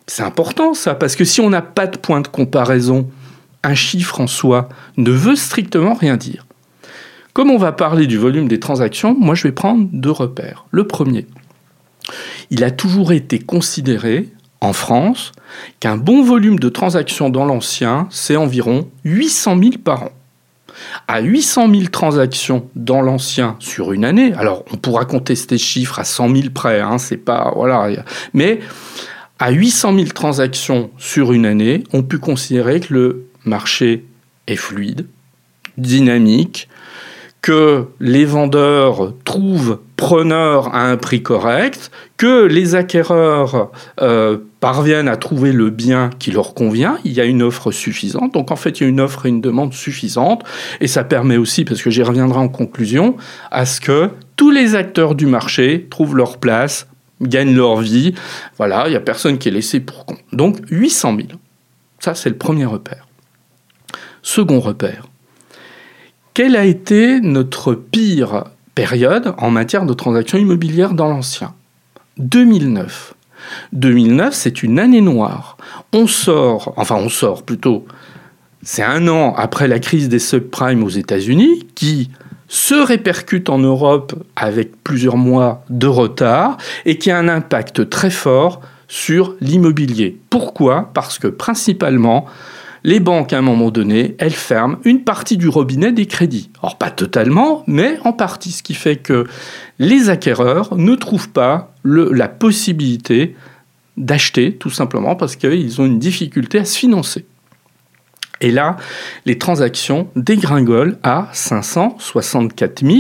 C'est 0.08 0.24
important 0.24 0.74
ça, 0.74 0.96
parce 0.96 1.16
que 1.16 1.24
si 1.24 1.40
on 1.40 1.52
n'a 1.52 1.62
pas 1.62 1.86
de 1.86 1.98
point 1.98 2.22
de 2.22 2.28
comparaison, 2.28 3.08
un 3.66 3.74
chiffre 3.74 4.22
en 4.22 4.28
soi 4.28 4.70
ne 4.96 5.12
veut 5.12 5.36
strictement 5.36 5.96
rien 5.96 6.18
dire. 6.18 6.46
Comme 7.34 7.50
on 7.50 7.58
va 7.58 7.72
parler 7.72 8.08
du 8.08 8.18
volume 8.18 8.48
des 8.48 8.60
transactions, 8.60 9.16
moi 9.20 9.36
je 9.36 9.44
vais 9.44 9.52
prendre 9.52 9.90
deux 9.92 10.12
repères. 10.12 10.66
Le 10.72 10.86
premier, 10.86 11.26
il 12.52 12.64
a 12.64 12.72
toujours 12.72 13.12
été 13.12 13.40
considéré 13.40 14.30
en 14.62 14.72
France 14.72 15.32
qu'un 15.80 15.98
bon 15.98 16.24
volume 16.24 16.60
de 16.60 16.70
transactions 16.70 17.30
dans 17.30 17.46
l'ancien, 17.46 18.08
c'est 18.12 18.36
environ 18.36 18.88
800 19.04 19.58
000 19.60 19.72
par 19.84 20.04
an. 20.04 20.12
À 21.08 21.22
800 21.22 21.72
000 21.72 21.84
transactions 21.92 22.70
dans 22.76 23.02
l'ancien 23.02 23.56
sur 23.60 23.94
une 23.94 24.06
année, 24.06 24.34
alors 24.34 24.64
on 24.72 24.78
pourra 24.78 25.06
contester 25.06 25.58
ce 25.58 25.64
chiffre 25.64 26.00
à 26.00 26.04
100 26.04 26.36
000 26.36 26.50
près, 26.54 26.82
hein, 26.82 26.98
c'est 26.98 27.18
pas 27.18 27.52
voilà, 27.56 27.90
mais 28.34 28.60
à 29.40 29.52
800 29.52 29.96
000 29.96 30.08
transactions 30.10 30.92
sur 30.98 31.34
une 31.34 31.46
année, 31.46 31.84
on 31.94 32.04
peut 32.04 32.20
considérer 32.20 32.80
que 32.80 32.94
le 32.94 33.26
marché 33.46 34.06
est 34.48 34.56
fluide, 34.56 35.08
dynamique, 35.78 36.68
que 37.46 37.86
les 38.00 38.26
vendeurs 38.26 39.14
trouvent 39.24 39.80
preneurs 39.98 40.74
à 40.74 40.90
un 40.90 40.98
prix 40.98 41.22
correct, 41.22 41.92
que 42.18 42.46
les 42.46 42.74
acquéreurs 42.74 43.72
euh, 44.02 44.38
parviennent 44.60 45.08
à 45.08 45.16
trouver 45.16 45.52
le 45.52 45.70
bien 45.70 46.10
qui 46.18 46.32
leur 46.32 46.56
convient, 46.56 46.98
il 47.04 47.14
y 47.14 47.22
a 47.22 47.26
une 47.26 47.44
offre 47.44 47.72
suffisante. 47.72 48.34
Donc 48.34 48.50
en 48.50 48.56
fait, 48.56 48.80
il 48.80 48.84
y 48.84 48.86
a 48.88 48.90
une 48.90 49.00
offre 49.00 49.28
et 49.28 49.30
une 49.30 49.42
demande 49.42 49.76
suffisante. 49.76 50.44
Et 50.82 50.88
ça 50.88 51.04
permet 51.04 51.38
aussi, 51.38 51.66
parce 51.66 51.84
que 51.84 51.92
j'y 51.92 52.02
reviendrai 52.02 52.40
en 52.40 52.48
conclusion, 52.48 53.16
à 53.52 53.68
ce 53.68 53.80
que 53.80 54.10
tous 54.38 54.50
les 54.50 54.74
acteurs 54.74 55.14
du 55.14 55.28
marché 55.28 55.86
trouvent 55.92 56.16
leur 56.16 56.40
place, 56.40 56.88
gagnent 57.22 57.56
leur 57.56 57.78
vie. 57.78 58.16
Voilà, 58.58 58.88
il 58.88 58.90
n'y 58.90 58.98
a 58.98 59.02
personne 59.02 59.38
qui 59.38 59.50
est 59.50 59.52
laissé 59.52 59.80
pour 59.80 60.06
compte. 60.06 60.24
Donc 60.34 60.58
800 60.72 61.16
000. 61.16 61.28
Ça, 62.00 62.16
c'est 62.16 62.30
le 62.30 62.38
premier 62.38 62.66
repère. 62.66 63.05
Second 64.26 64.60
repère. 64.60 65.06
Quelle 66.34 66.56
a 66.56 66.66
été 66.66 67.22
notre 67.22 67.76
pire 67.76 68.46
période 68.74 69.36
en 69.38 69.52
matière 69.52 69.86
de 69.86 69.94
transactions 69.94 70.40
immobilières 70.40 70.96
dans 70.96 71.08
l'ancien? 71.08 71.54
2009. 72.18 73.14
2009, 73.74 74.34
c'est 74.34 74.64
une 74.64 74.80
année 74.80 75.00
noire. 75.00 75.58
On 75.94 76.08
sort, 76.08 76.74
enfin 76.76 76.96
on 76.96 77.08
sort 77.08 77.44
plutôt, 77.44 77.86
C'est 78.64 78.82
un 78.82 79.08
an 79.08 79.36
après 79.38 79.68
la 79.68 79.78
crise 79.78 80.10
des 80.10 80.18
subprimes 80.18 80.82
aux 80.82 80.90
États-Unis 80.90 81.68
qui 81.76 82.10
se 82.48 82.74
répercute 82.74 83.48
en 83.48 83.60
Europe 83.60 84.16
avec 84.36 84.84
plusieurs 84.84 85.18
mois 85.18 85.64
de 85.70 85.86
retard 85.86 86.58
et 86.86 86.98
qui 86.98 87.12
a 87.12 87.20
un 87.20 87.28
impact 87.28 87.92
très 87.92 88.10
fort 88.10 88.60
sur 88.88 89.36
l'immobilier. 89.40 90.20
Pourquoi? 90.32 90.90
Parce 90.96 91.20
que 91.20 91.28
principalement, 91.28 92.26
les 92.86 93.00
banques, 93.00 93.34
à 93.34 93.40
un 93.40 93.42
moment 93.42 93.72
donné, 93.72 94.16
elles 94.20 94.32
ferment 94.32 94.78
une 94.86 95.04
partie 95.04 95.38
du 95.38 95.50
robinet 95.50 95.92
des 95.92 96.06
crédits. 96.06 96.52
Or, 96.62 96.78
pas 96.78 96.92
totalement, 96.92 97.64
mais 97.66 97.98
en 98.04 98.14
partie, 98.14 98.52
ce 98.52 98.62
qui 98.62 98.76
fait 98.76 98.98
que 98.98 99.26
les 99.80 100.10
acquéreurs 100.10 100.78
ne 100.78 100.94
trouvent 100.94 101.30
pas 101.32 101.74
la 101.84 102.28
possibilité 102.28 103.36
d'acheter, 103.98 104.56
tout 104.56 104.70
simplement 104.70 105.16
parce 105.16 105.36
qu'ils 105.36 105.82
ont 105.82 105.86
une 105.86 105.98
difficulté 105.98 106.60
à 106.60 106.66
se 106.66 106.78
financer. 106.78 107.26
Et 108.40 108.52
là, 108.52 108.78
les 109.26 109.40
transactions 109.40 110.08
dégringolent 110.16 110.98
à 111.02 111.30
564 111.34 112.86
000 112.86 113.00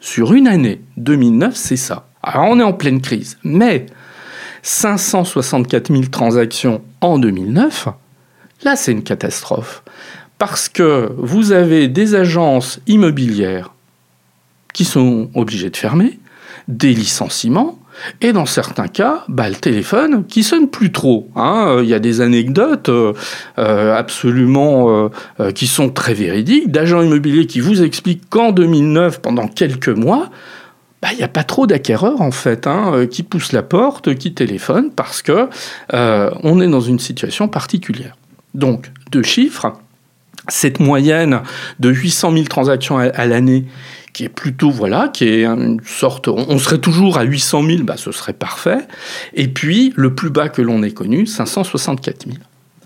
sur 0.00 0.32
une 0.32 0.48
année. 0.48 0.80
2009, 0.96 1.54
c'est 1.54 1.76
ça. 1.76 2.08
Alors 2.22 2.46
on 2.48 2.58
est 2.60 2.64
en 2.64 2.72
pleine 2.72 3.02
crise, 3.02 3.36
mais 3.44 3.84
564 4.62 5.92
000 5.92 6.04
transactions 6.04 6.80
en 7.02 7.18
2009, 7.18 7.88
là 8.62 8.76
c'est 8.76 8.92
une 8.92 9.02
catastrophe. 9.02 9.82
Parce 10.38 10.68
que 10.68 11.10
vous 11.16 11.52
avez 11.52 11.88
des 11.88 12.14
agences 12.14 12.80
immobilières 12.86 13.72
qui 14.72 14.84
sont 14.84 15.30
obligées 15.34 15.70
de 15.70 15.76
fermer, 15.76 16.20
des 16.68 16.94
licenciements, 16.94 17.78
et 18.20 18.32
dans 18.32 18.46
certains 18.46 18.86
cas, 18.86 19.24
bah, 19.26 19.48
le 19.48 19.56
téléphone 19.56 20.24
qui 20.24 20.44
sonne 20.44 20.68
plus 20.68 20.92
trop. 20.92 21.28
Hein. 21.34 21.80
Il 21.82 21.88
y 21.88 21.94
a 21.94 21.98
des 21.98 22.20
anecdotes 22.20 22.88
euh, 22.88 23.12
euh, 23.58 23.96
absolument 23.96 25.10
euh, 25.40 25.50
qui 25.50 25.66
sont 25.66 25.90
très 25.90 26.14
véridiques 26.14 26.70
d'agents 26.70 27.02
immobiliers 27.02 27.46
qui 27.46 27.58
vous 27.58 27.82
expliquent 27.82 28.28
qu'en 28.30 28.52
2009, 28.52 29.20
pendant 29.20 29.48
quelques 29.48 29.88
mois, 29.88 30.30
bah, 31.00 31.08
il 31.12 31.18
n'y 31.18 31.24
a 31.24 31.28
pas 31.28 31.44
trop 31.44 31.66
d'acquéreurs 31.66 32.20
en 32.20 32.32
fait 32.32 32.66
hein, 32.66 32.90
euh, 32.92 33.06
qui 33.06 33.22
poussent 33.22 33.52
la 33.52 33.62
porte, 33.62 34.14
qui 34.16 34.34
téléphonent 34.34 34.90
parce 34.90 35.22
que 35.22 35.48
euh, 35.94 36.30
on 36.42 36.60
est 36.60 36.66
dans 36.66 36.80
une 36.80 36.98
situation 36.98 37.46
particulière. 37.46 38.16
Donc, 38.58 38.90
deux 39.12 39.22
chiffres. 39.22 39.72
Cette 40.48 40.80
moyenne 40.80 41.42
de 41.78 41.90
800 41.90 42.32
000 42.32 42.44
transactions 42.44 42.98
à, 42.98 43.26
l'année, 43.26 43.66
qui 44.14 44.24
est 44.24 44.30
plutôt, 44.30 44.70
voilà, 44.70 45.08
qui 45.08 45.24
est 45.24 45.44
une 45.44 45.80
sorte. 45.84 46.28
On, 46.28 46.58
serait 46.58 46.78
toujours 46.78 47.18
à 47.18 47.22
800 47.22 47.62
000, 47.66 47.82
bah, 47.84 47.96
ce 47.96 48.12
serait 48.12 48.32
parfait. 48.32 48.78
Et 49.34 49.48
puis, 49.48 49.92
le 49.94 50.14
plus 50.14 50.30
bas 50.30 50.48
que 50.48 50.62
l'on 50.62 50.82
ait 50.82 50.90
connu, 50.90 51.26
564 51.26 52.26
000. 52.26 52.38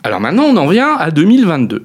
Alors 0.02 0.20
maintenant, 0.20 0.44
on 0.44 0.56
en 0.56 0.66
vient 0.66 0.94
à 0.96 1.10
2022. 1.10 1.84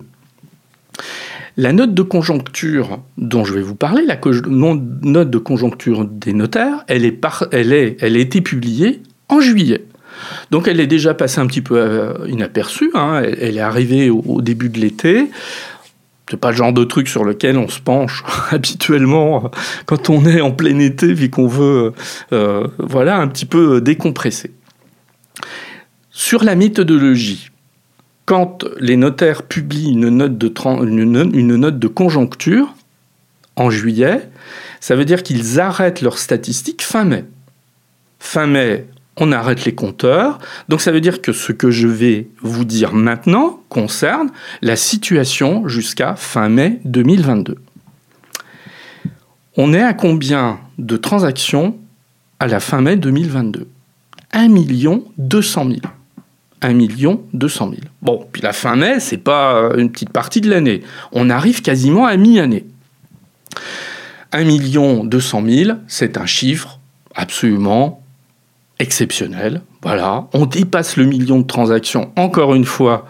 La 1.56 1.74
note 1.74 1.94
de 1.94 2.02
conjoncture 2.02 3.00
dont 3.18 3.46
je 3.46 3.54
vais 3.54 3.62
vous 3.62 3.76
parler, 3.76 4.04
la 4.06 4.20
note 4.48 5.30
de 5.30 5.38
conjoncture 5.38 6.06
des 6.06 6.34
notaires, 6.34 6.84
elle, 6.88 7.06
est 7.06 7.20
elle, 7.52 7.96
elle 8.00 8.16
a 8.16 8.20
été 8.20 8.42
publiée 8.42 9.02
en 9.30 9.40
juillet. 9.40 9.87
Donc 10.52 10.68
elle 10.68 10.80
est 10.80 10.88
déjà 10.88 11.14
passée 11.14 11.40
un 11.40 11.48
petit 11.48 11.62
peu 11.62 11.78
euh, 11.78 12.14
inaperçue, 12.28 12.92
hein. 12.94 13.22
elle, 13.24 13.58
est 13.58 13.62
arrivée 13.62 14.10
au, 14.10 14.42
début 14.42 14.70
de 14.70 14.80
l'été. 14.80 15.30
C'est 16.30 16.38
pas 16.38 16.52
le 16.52 16.58
genre 16.58 16.74
de 16.74 16.84
truc 16.84 17.08
sur 17.08 17.24
lequel 17.24 17.58
on 17.58 17.70
se 17.70 17.80
penche 17.80 18.24
habituellement 18.52 19.50
quand 19.86 20.10
on 20.10 20.26
est 20.26 20.42
en 20.42 20.52
plein 20.52 20.80
été, 20.80 21.14
vu 21.14 21.30
qu'on 21.30 21.48
veut 21.48 21.94
euh, 22.34 22.68
voilà, 22.80 23.18
un 23.18 23.28
petit 23.28 23.46
peu 23.46 23.82
décompresser. 23.82 24.52
Sur 26.12 26.44
la 26.44 26.56
méthodologie, 26.56 27.52
quand 28.26 28.66
les 28.80 28.98
notaires 28.98 29.44
publient 29.44 29.92
une 29.92 30.10
note 30.10 30.38
de 31.80 31.88
conjoncture 31.88 32.74
en 33.56 33.70
juillet, 33.70 34.30
ça 34.80 34.96
veut 34.96 35.06
dire 35.06 35.24
qu'ils 35.24 35.60
arrêtent 35.60 36.02
leurs 36.02 36.18
statistiques 36.18 36.84
fin 36.84 37.04
mai. 37.04 37.26
Fin 38.20 38.48
mai, 38.48 38.88
on 39.18 39.32
arrête 39.32 39.66
les 39.66 39.76
compteurs. 39.76 40.40
Donc 40.70 40.82
ça 40.82 40.92
veut 40.92 41.02
dire 41.02 41.22
que 41.22 41.34
ce 41.34 41.52
que 41.52 41.72
je 41.72 41.88
vais 41.88 42.28
vous 42.42 42.66
dire 42.66 42.94
maintenant 42.94 43.60
concerne 43.70 44.30
la 44.62 44.76
situation 44.76 45.68
jusqu'à 45.68 46.16
fin 46.16 46.50
mai 46.50 46.80
2022. 46.86 47.58
On 49.58 49.74
est 49.74 49.82
à 49.82 49.94
combien 49.94 50.60
de 50.78 50.98
transactions 50.98 51.78
à 52.40 52.48
la 52.48 52.60
fin 52.60 52.82
mai 52.82 52.96
2022 52.96 53.68
1 54.34 54.50
200 55.18 55.66
000. 55.66 55.80
1 56.62 56.74
million 56.74 57.22
200 57.34 57.70
000. 57.70 57.82
Bon, 58.02 58.28
puis 58.32 58.42
la 58.42 58.54
fin 58.54 58.76
mai, 58.76 59.00
c'est 59.00 59.18
pas 59.18 59.56
euh, 59.56 59.78
une 59.78 59.92
petite 59.92 60.12
partie 60.12 60.42
de 60.42 60.50
l'année. 60.50 60.82
On 61.12 61.30
arrive 61.30 61.62
quasiment 61.62 62.06
à 62.06 62.18
mi-année. 62.18 62.66
1 64.32 64.44
million 64.44 65.04
200 65.04 65.44
000, 65.46 65.78
c'est 65.88 66.18
un 66.18 66.26
chiffre 66.26 66.80
absolument 67.16 68.04
exceptionnel. 68.80 69.62
Voilà, 69.82 70.28
on 70.34 70.46
dépasse 70.46 70.98
le 70.98 71.06
million 71.06 71.40
de 71.40 71.48
transactions 71.48 72.12
encore 72.16 72.56
une 72.56 72.66
fois 72.66 73.08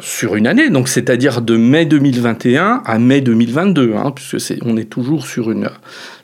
sur 0.00 0.34
une 0.36 0.46
année, 0.46 0.68
donc 0.68 0.88
c'est-à-dire 0.88 1.42
de 1.42 1.56
mai 1.56 1.86
2021 1.86 2.82
à 2.84 2.98
mai 2.98 3.20
2022, 3.20 3.94
hein, 3.94 4.10
puisque 4.10 4.40
c'est, 4.40 4.58
on 4.62 4.76
est 4.76 4.90
toujours 4.90 5.26
sur 5.26 5.50
une, 5.50 5.70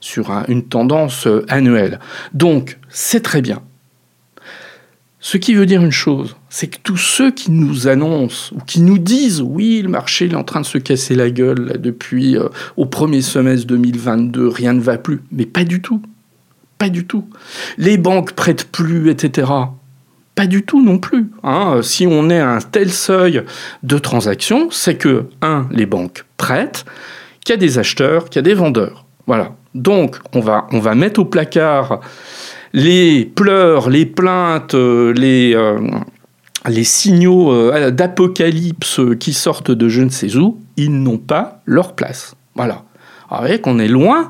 sur 0.00 0.30
une 0.48 0.64
tendance 0.64 1.26
euh, 1.26 1.44
annuelle. 1.48 2.00
Donc 2.34 2.78
c'est 2.88 3.22
très 3.22 3.40
bien. 3.40 3.62
Ce 5.20 5.36
qui 5.36 5.54
veut 5.54 5.66
dire 5.66 5.82
une 5.82 5.92
chose, 5.92 6.36
c'est 6.48 6.68
que 6.68 6.78
tous 6.82 6.96
ceux 6.96 7.30
qui 7.30 7.50
nous 7.50 7.88
annoncent 7.88 8.54
ou 8.54 8.60
qui 8.60 8.80
nous 8.80 8.98
disent 8.98 9.42
oui, 9.42 9.82
le 9.82 9.88
marché 9.88 10.26
est 10.26 10.34
en 10.34 10.44
train 10.44 10.60
de 10.60 10.66
se 10.66 10.78
casser 10.78 11.14
la 11.14 11.30
gueule 11.30 11.78
depuis 11.80 12.36
euh, 12.36 12.48
au 12.76 12.86
premier 12.86 13.20
semestre 13.20 13.66
2022, 13.66 14.48
rien 14.48 14.72
ne 14.72 14.80
va 14.80 14.96
plus, 14.96 15.20
mais 15.30 15.46
pas 15.46 15.64
du 15.64 15.82
tout. 15.82 16.02
Pas 16.78 16.88
du 16.88 17.06
tout. 17.06 17.24
Les 17.76 17.98
banques 17.98 18.32
prêtent 18.32 18.70
plus, 18.70 19.10
etc. 19.10 19.50
Pas 20.34 20.46
du 20.46 20.62
tout 20.62 20.82
non 20.82 20.98
plus. 20.98 21.30
Hein. 21.42 21.80
Si 21.82 22.06
on 22.06 22.30
est 22.30 22.38
à 22.38 22.50
un 22.50 22.60
tel 22.60 22.92
seuil 22.92 23.42
de 23.82 23.98
transactions, 23.98 24.68
c'est 24.70 24.96
que, 24.96 25.24
un, 25.42 25.66
les 25.72 25.86
banques 25.86 26.24
prêtent, 26.36 26.84
qu'il 27.44 27.52
y 27.52 27.54
a 27.54 27.56
des 27.56 27.78
acheteurs, 27.78 28.26
qu'il 28.26 28.36
y 28.36 28.38
a 28.38 28.42
des 28.42 28.54
vendeurs. 28.54 29.04
Voilà. 29.26 29.56
Donc, 29.74 30.16
on 30.34 30.40
va, 30.40 30.66
on 30.70 30.78
va 30.78 30.94
mettre 30.94 31.20
au 31.20 31.24
placard 31.24 32.00
les 32.72 33.24
pleurs, 33.24 33.90
les 33.90 34.06
plaintes, 34.06 34.74
euh, 34.74 35.12
les, 35.12 35.54
euh, 35.54 35.78
les 36.68 36.84
signaux 36.84 37.52
euh, 37.52 37.90
d'apocalypse 37.90 39.00
qui 39.18 39.32
sortent 39.32 39.70
de 39.70 39.88
je 39.88 40.02
ne 40.02 40.10
sais 40.10 40.36
où, 40.36 40.58
ils 40.76 41.02
n'ont 41.02 41.18
pas 41.18 41.60
leur 41.66 41.94
place. 41.94 42.34
Voilà. 42.54 42.84
Vous 43.30 43.36
voyez 43.38 43.60
qu'on 43.60 43.78
est 43.78 43.88
loin 43.88 44.28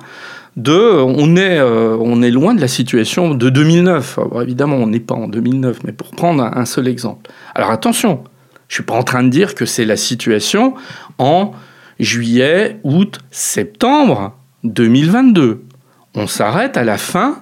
de, 0.58 0.76
on 0.76 1.36
est, 1.36 1.62
on 1.62 2.20
est 2.20 2.30
loin 2.30 2.52
de 2.52 2.60
la 2.60 2.68
situation 2.68 3.34
de 3.34 3.48
2009. 3.48 4.18
évidemment, 4.42 4.76
on 4.76 4.88
n'est 4.88 4.98
pas 4.98 5.14
en 5.14 5.28
2009, 5.28 5.84
mais 5.84 5.92
pour 5.92 6.10
prendre 6.10 6.42
un, 6.42 6.64
seul 6.64 6.88
exemple. 6.88 7.30
Alors 7.54 7.70
attention, 7.70 8.24
je 8.66 8.74
suis 8.74 8.82
pas 8.82 8.94
en 8.94 9.04
train 9.04 9.22
de 9.22 9.28
dire 9.28 9.54
que 9.54 9.64
c'est 9.64 9.84
la 9.84 9.96
situation 9.96 10.74
en 11.18 11.52
juillet, 12.00 12.80
août, 12.82 13.20
septembre 13.30 14.36
2022. 14.64 15.62
On 16.14 16.26
s'arrête 16.26 16.76
à 16.76 16.82
la 16.82 16.98
fin 16.98 17.38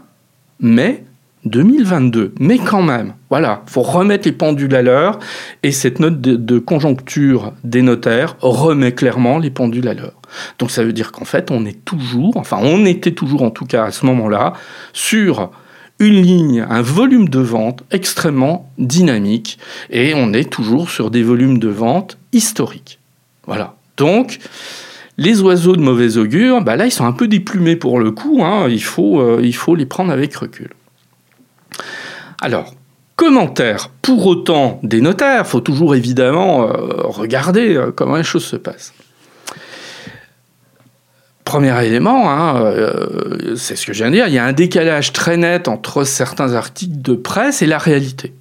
mai 0.61 1.06
2022. 1.47 2.35
Mais 2.39 2.59
quand 2.59 2.83
même, 2.83 3.15
voilà, 3.31 3.63
faut 3.67 3.83
remettre 3.83 4.27
les 4.27 4.33
pendules 4.33 4.75
à 4.75 4.83
l'heure 4.83 5.19
et 5.63 5.73
cette 5.73 6.01
note 6.01 6.21
de, 6.21 6.59
conjoncture 6.59 7.53
des 7.65 7.83
notaires 7.83 8.37
remet 8.41 8.93
clairement 8.93 9.39
les 9.39 9.51
pendules 9.51 9.89
à 9.89 9.95
l'heure. 9.95 10.21
Donc 10.59 10.71
ça 10.71 10.85
veut 10.85 10.93
dire 10.93 11.13
qu'en 11.13 11.25
fait, 11.25 11.51
on 11.51 11.65
est 11.65 11.85
toujours, 11.85 12.37
enfin 12.37 12.59
on 12.61 12.85
était 12.85 13.13
toujours 13.13 13.43
en 13.43 13.51
tout 13.51 13.65
cas 13.65 13.85
à 13.85 13.91
ce 13.93 14.05
moment-là, 14.07 14.53
sur 14.93 15.51
une 15.99 16.21
ligne, 16.21 16.67
un 16.69 16.83
volume 16.83 17.29
de 17.29 17.39
vente 17.39 17.83
extrêmement 17.91 18.71
dynamique 18.79 19.59
et 19.89 20.13
on 20.15 20.33
est 20.33 20.51
toujours 20.51 20.91
sur 20.91 21.11
des 21.11 21.23
volumes 21.23 21.59
de 21.59 21.69
vente 21.69 22.19
historiques. 22.33 22.99
Voilà. 23.47 23.77
Donc, 23.97 24.41
les 25.17 25.41
oiseaux 25.41 25.77
de 25.77 25.81
mauvais 25.81 26.19
augure, 26.19 26.61
bah 26.61 26.77
là, 26.77 26.85
ils 26.87 26.91
sont 26.91 27.07
un 27.07 27.13
peu 27.13 27.29
déplumés 27.29 27.77
pour 27.77 27.99
le 27.99 28.11
coup. 28.11 28.43
Hein. 28.43 28.67
il, 28.69 28.83
faut, 28.83 29.21
euh, 29.21 29.41
il 29.43 29.55
faut 29.55 29.75
les 29.75 29.87
prendre 29.87 30.13
avec 30.13 30.35
recul. 30.35 30.69
Alors, 32.41 32.75
commentaire 33.17 33.91
pour 34.03 34.27
autant 34.27 34.79
des 34.83 35.01
notaires. 35.01 35.47
Faut 35.47 35.61
toujours 35.61 35.95
évidemment 35.95 36.65
euh, 36.65 37.03
regarder 37.05 37.75
euh, 37.77 37.93
comment 37.93 38.17
les 38.17 38.25
choses 38.25 38.45
se 38.45 38.57
passent. 38.57 38.93
Premier 41.45 41.87
élément, 41.87 42.29
hein, 42.29 42.75
c'est 43.57 43.77
ce 43.77 43.87
que 43.87 43.93
je 43.93 43.99
viens 43.99 44.11
de 44.11 44.17
dire, 44.17 44.27
il 44.27 44.35
y 44.35 44.39
a 44.39 44.45
un 44.45 44.53
décalage 44.53 45.13
très 45.13 45.37
net 45.37 45.69
entre 45.69 46.03
certains 46.03 46.55
articles 46.55 47.01
de 47.01 47.15
presse 47.15 47.63
et 47.63 47.67
la 47.67 47.79
réalité. 47.79 48.35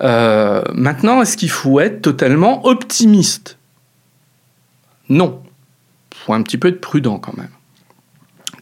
maintenant, 0.00 1.20
est-ce 1.20 1.36
qu'il 1.36 1.50
faut 1.50 1.80
être 1.80 2.00
totalement 2.00 2.64
optimiste? 2.66 3.58
Non. 5.10 5.42
Il 6.12 6.16
faut 6.16 6.32
un 6.32 6.42
petit 6.42 6.56
peu 6.56 6.68
être 6.68 6.80
prudent 6.80 7.18
quand 7.18 7.36
même. 7.36 7.50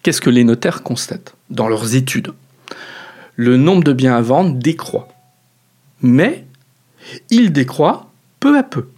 Qu'est-ce 0.03 0.21
que 0.21 0.31
les 0.31 0.43
notaires 0.45 0.83
constatent 0.83 1.35
dans 1.51 1.69
leurs 1.69 1.95
études? 1.95 2.33
Le 3.37 3.57
nombre 3.57 3.85
de 3.85 3.93
biens 3.93 4.17
à 4.17 4.23
vendre 4.23 4.55
décroît. 4.57 5.09
Mais 6.03 6.45
il 7.31 7.53
décroît 7.53 8.11
peu 8.41 8.57
à 8.57 8.63
peu. 8.63 8.89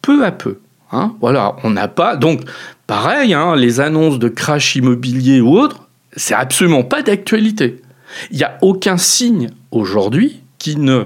peu 0.00 0.24
à 0.24 0.32
peu. 0.32 0.58
Hein. 0.92 1.14
voilà, 1.20 1.56
on 1.64 1.70
n'a 1.70 1.88
pas. 1.88 2.16
Donc, 2.16 2.42
pareil, 2.86 3.32
hein, 3.32 3.56
les 3.56 3.80
annonces 3.80 4.18
de 4.18 4.28
crash 4.28 4.76
immobilier 4.76 5.40
ou 5.40 5.58
autres, 5.58 5.88
c'est 6.16 6.34
absolument 6.34 6.84
pas 6.84 7.02
d'actualité. 7.02 7.80
Il 8.30 8.36
n'y 8.36 8.44
a 8.44 8.58
aucun 8.60 8.98
signe 8.98 9.48
aujourd'hui 9.70 10.40
qui 10.58 10.76
ne 10.76 11.04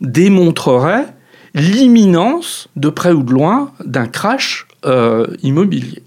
démontrerait 0.00 1.06
l'imminence, 1.54 2.68
de 2.76 2.88
près 2.88 3.12
ou 3.12 3.22
de 3.22 3.32
loin, 3.32 3.72
d'un 3.84 4.06
crash 4.06 4.66
euh, 4.86 5.26
immobilier. 5.42 6.02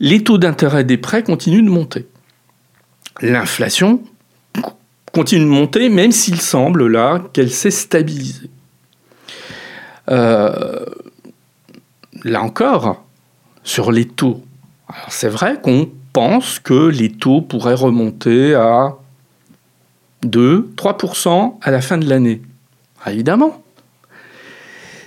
Les 0.00 0.24
taux 0.24 0.38
d'intérêt 0.38 0.84
des 0.84 0.96
prêts 0.96 1.22
continuent 1.22 1.64
de 1.64 1.70
monter. 1.70 2.06
L'inflation 3.20 4.02
continue 5.12 5.44
de 5.44 5.50
monter, 5.50 5.88
même 5.88 6.12
s'il 6.12 6.40
semble 6.40 6.86
là 6.86 7.22
qu'elle 7.32 7.50
s'est 7.50 7.70
stabilisée. 7.70 8.50
Euh, 10.10 10.84
là 12.24 12.42
encore, 12.42 13.04
sur 13.64 13.90
les 13.90 14.06
taux, 14.06 14.44
c'est 15.08 15.28
vrai 15.28 15.58
qu'on 15.60 15.90
pense 16.12 16.58
que 16.58 16.88
les 16.88 17.10
taux 17.10 17.40
pourraient 17.40 17.74
remonter 17.74 18.54
à 18.54 18.96
2-3% 20.24 21.58
à 21.60 21.70
la 21.70 21.80
fin 21.80 21.98
de 21.98 22.08
l'année. 22.08 22.42
Ah, 23.04 23.12
évidemment. 23.12 23.62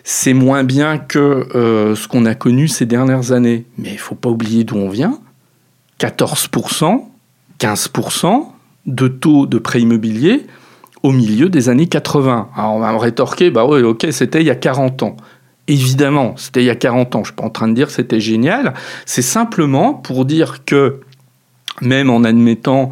C'est 0.04 0.34
moins 0.34 0.63
bien 0.63 0.98
que 0.98 1.48
euh, 1.56 1.96
ce 1.96 2.08
qu'on 2.08 2.25
a 2.25 2.34
connu 2.34 2.68
ces 2.68 2.86
dernières 2.86 3.32
années. 3.32 3.66
Mais 3.78 3.89
il 3.89 3.96
ne 3.96 4.00
faut 4.00 4.16
pas 4.16 4.30
oublier 4.30 4.63
d'où 4.63 4.78
on 4.78 4.89
vient. 4.89 5.20
14%, 6.00 7.06
15% 7.60 8.46
de 8.86 9.08
taux 9.08 9.46
de 9.46 9.58
prêt 9.58 9.82
immobilier 9.82 10.48
au 11.04 11.12
milieu 11.12 11.50
des 11.50 11.70
années 11.70 11.88
80. 11.88 12.50
Alors 12.56 12.75
on 12.75 12.80
va 12.80 12.92
me 12.92 12.98
rétorquer, 12.98 13.51
bah 13.51 13.66
oui, 13.66 13.82
ok, 13.82 14.08
c'était 14.12 14.42
il 14.42 14.48
y 14.48 14.51
a 14.51 14.56
40 14.56 15.04
ans. 15.04 15.18
Évidemment, 15.68 16.34
c'était 16.36 16.62
il 16.62 16.66
y 16.66 16.72
a 16.72 16.75
40 16.75 17.16
ans. 17.16 17.20
Je 17.20 17.22
ne 17.22 17.25
suis 17.25 17.36
pas 17.36 17.44
en 17.44 17.50
train 17.50 17.68
de 17.68 17.74
dire 17.74 17.88
que 17.88 17.94
c'était 17.94 18.20
génial. 18.20 18.74
C'est 19.06 19.22
simplement 19.22 19.94
pour 19.94 20.25
dire 20.25 20.66
que, 20.66 21.00
même 21.82 22.10
en 22.10 22.24
admettant 22.24 22.92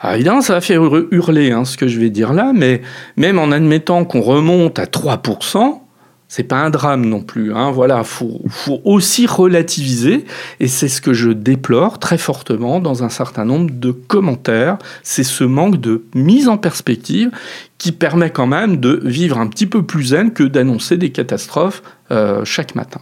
ah, 0.00 0.14
évidemment, 0.14 0.42
ça 0.42 0.52
va 0.52 0.60
faire 0.60 0.82
hurler 1.10 1.52
hein, 1.52 1.64
ce 1.64 1.76
que 1.76 1.88
je 1.88 1.98
vais 1.98 2.10
dire 2.10 2.32
là, 2.32 2.52
mais 2.54 2.82
même 3.16 3.38
en 3.38 3.50
admettant 3.50 4.04
qu'on 4.04 4.20
remonte 4.20 4.78
à 4.78 4.84
3%, 4.84 5.80
c'est 6.28 6.42
pas 6.42 6.56
un 6.56 6.70
drame 6.70 7.06
non 7.06 7.22
plus. 7.22 7.54
Hein. 7.54 7.70
Voilà, 7.70 8.02
faut, 8.04 8.40
aussi 8.84 9.26
relativiser, 9.26 10.24
et 10.60 10.68
c'est 10.68 10.88
ce 10.88 11.00
que 11.00 11.12
je 11.12 11.30
déplore 11.30 11.98
très 11.98 12.18
fortement 12.18 12.80
dans 12.80 13.04
un 13.04 13.08
certain 13.08 13.44
nombre 13.44 13.70
de 13.72 13.92
commentaires. 13.92 14.78
C'est 15.02 15.24
ce 15.24 15.44
manque 15.44 15.80
de 15.80 16.04
mise 16.14 16.48
en 16.48 16.58
perspective 16.58 17.30
qui 17.78 17.92
permet 17.92 18.30
quand 18.30 18.46
même 18.46 18.78
de 18.78 19.00
vivre 19.04 19.38
un 19.38 19.46
petit 19.46 19.66
peu 19.66 19.82
plus 19.82 20.06
zen 20.06 20.32
que 20.32 20.42
d'annoncer 20.42 20.96
des 20.96 21.10
catastrophes 21.10 21.82
euh, 22.10 22.44
chaque 22.44 22.74
matin. 22.74 23.00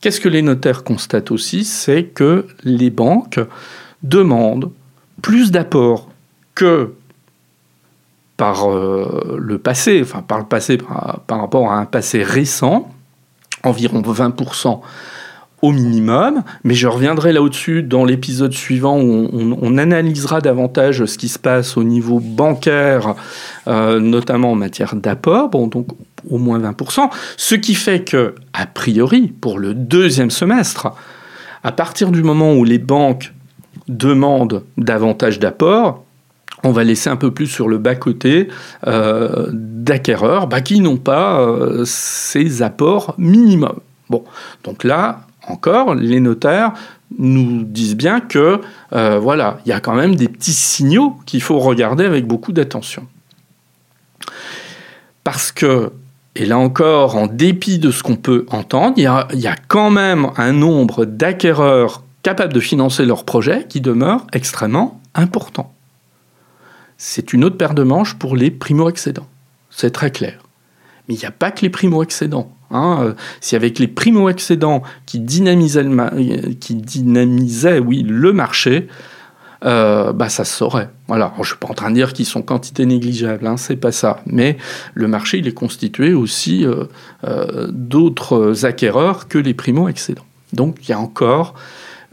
Qu'est-ce 0.00 0.20
que 0.20 0.28
les 0.28 0.42
notaires 0.42 0.84
constatent 0.84 1.30
aussi? 1.30 1.64
C'est 1.64 2.04
que 2.04 2.46
les 2.64 2.90
banques 2.90 3.40
demandent 4.02 4.70
plus 5.20 5.50
d'apports 5.50 6.08
que 6.54 6.94
par 8.40 8.70
euh, 8.70 9.36
le 9.38 9.58
passé, 9.58 10.00
enfin 10.02 10.22
par 10.22 10.38
le 10.38 10.46
passé 10.46 10.78
par, 10.78 11.40
rapport 11.40 11.70
à 11.70 11.76
un 11.76 11.84
passé 11.84 12.22
récent, 12.22 12.88
environ 13.64 14.00
20% 14.00 14.80
au 15.60 15.72
minimum, 15.72 16.42
mais 16.64 16.72
je 16.72 16.86
reviendrai 16.86 17.34
là 17.34 17.42
au-dessus 17.42 17.82
dans 17.82 18.06
l'épisode 18.06 18.54
suivant 18.54 18.98
où 18.98 19.28
on, 19.60 19.76
analysera 19.76 20.40
davantage 20.40 21.04
ce 21.04 21.18
qui 21.18 21.28
se 21.28 21.38
passe 21.38 21.76
au 21.76 21.84
niveau 21.84 22.18
bancaire, 22.18 23.14
euh, 23.68 24.00
notamment 24.00 24.52
en 24.52 24.54
matière 24.54 24.96
d'apport, 24.96 25.50
donc 25.50 25.88
au 26.30 26.38
moins 26.38 26.58
20%, 26.58 27.10
ce 27.36 27.54
qui 27.54 27.74
fait 27.74 28.04
que, 28.04 28.36
a 28.54 28.64
priori, 28.64 29.34
pour 29.38 29.58
le 29.58 29.74
deuxième 29.74 30.30
semestre, 30.30 30.88
à 31.62 31.72
partir 31.72 32.10
du 32.10 32.22
moment 32.22 32.54
où 32.54 32.64
les 32.64 32.78
banques 32.78 33.34
demandent 33.86 34.62
davantage 34.78 35.38
d'apports, 35.40 36.04
on 36.64 36.72
va 36.72 36.84
laisser 36.84 37.10
un 37.10 37.16
peu 37.16 37.30
plus 37.30 37.46
sur 37.46 37.68
le 37.68 37.78
bas-côté 37.78 38.48
euh, 38.86 39.48
d'acquéreurs 39.52 40.46
bah, 40.46 40.60
qui 40.60 40.80
n'ont 40.80 40.96
pas 40.96 41.40
euh, 41.40 41.84
ces 41.84 42.62
apports 42.62 43.14
minimum. 43.18 43.80
Bon, 44.08 44.24
donc 44.64 44.84
là, 44.84 45.22
encore, 45.46 45.94
les 45.94 46.20
notaires 46.20 46.72
nous 47.18 47.62
disent 47.64 47.96
bien 47.96 48.20
que 48.20 48.60
euh, 48.92 49.18
voilà, 49.18 49.58
il 49.64 49.70
y 49.70 49.72
a 49.72 49.80
quand 49.80 49.94
même 49.94 50.16
des 50.16 50.28
petits 50.28 50.52
signaux 50.52 51.16
qu'il 51.26 51.42
faut 51.42 51.58
regarder 51.58 52.04
avec 52.04 52.26
beaucoup 52.26 52.52
d'attention. 52.52 53.06
Parce 55.24 55.52
que, 55.52 55.92
et 56.36 56.44
là 56.44 56.58
encore, 56.58 57.16
en 57.16 57.26
dépit 57.26 57.78
de 57.78 57.90
ce 57.90 58.02
qu'on 58.02 58.16
peut 58.16 58.46
entendre, 58.50 58.94
il 58.96 59.00
y, 59.02 59.40
y 59.40 59.46
a, 59.46 59.56
quand 59.68 59.90
même 59.90 60.30
un 60.36 60.52
nombre 60.52 61.04
d'acquéreurs 61.04 62.02
capables 62.22 62.52
de 62.52 62.60
financer 62.60 63.04
leurs 63.04 63.24
projets 63.24 63.66
qui 63.68 63.80
demeure 63.80 64.26
extrêmement 64.32 65.00
important 65.14 65.72
c'est 67.02 67.32
une 67.32 67.44
autre 67.44 67.56
paire 67.56 67.72
de 67.72 67.82
manches 67.82 68.14
pour 68.14 68.36
les 68.36 68.50
primo-accédants. 68.50 69.26
C'est 69.70 69.90
très 69.90 70.10
clair. 70.10 70.38
Mais 71.08 71.14
il 71.14 71.18
n'y 71.18 71.24
a 71.24 71.30
pas 71.30 71.50
que 71.50 71.62
les 71.62 71.70
primo-accédants. 71.70 72.52
Hein. 72.70 72.98
Euh, 73.02 73.12
si 73.40 73.56
avec 73.56 73.78
les 73.78 73.86
dynamisaient, 75.14 75.82
le, 75.82 76.52
qui 76.52 76.74
dynamisaient 76.74 77.80
le 77.80 78.32
marché, 78.34 78.88
euh, 79.64 80.12
bah 80.12 80.28
ça 80.28 80.44
se 80.44 80.54
saurait. 80.54 80.90
Voilà. 81.08 81.32
je 81.36 81.40
ne 81.40 81.46
suis 81.46 81.56
pas 81.56 81.68
en 81.68 81.74
train 81.74 81.88
de 81.88 81.94
dire 81.94 82.12
qu'ils 82.12 82.26
sont 82.26 82.42
quantité 82.42 82.84
négligeable, 82.84 83.46
hein, 83.46 83.56
c'est 83.56 83.76
pas 83.76 83.92
ça. 83.92 84.20
Mais 84.26 84.58
le 84.92 85.08
marché, 85.08 85.38
il 85.38 85.48
est 85.48 85.54
constitué 85.54 86.12
aussi 86.12 86.66
euh, 86.66 87.66
d'autres 87.70 88.66
acquéreurs 88.66 89.26
que 89.26 89.38
les 89.38 89.54
primo-accédants. 89.54 90.26
Donc 90.52 90.76
il 90.82 90.90
y 90.90 90.94
a 90.94 91.00
encore 91.00 91.54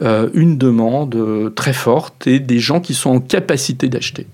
une 0.00 0.56
demande 0.56 1.52
très 1.56 1.72
forte 1.72 2.28
et 2.28 2.38
des 2.38 2.60
gens 2.60 2.80
qui 2.80 2.94
sont 2.94 3.10
en 3.10 3.20
capacité 3.20 3.88
d'acheter. 3.88 4.28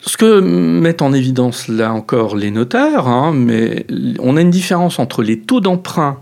Ce 0.00 0.16
que 0.16 0.40
mettent 0.40 1.02
en 1.02 1.12
évidence 1.12 1.68
là 1.68 1.92
encore 1.92 2.36
les 2.36 2.50
notaires, 2.50 3.08
hein, 3.08 3.32
mais 3.34 3.86
on 4.20 4.36
a 4.36 4.40
une 4.40 4.50
différence 4.50 4.98
entre 4.98 5.22
les 5.22 5.40
taux 5.40 5.60
d'emprunt 5.60 6.20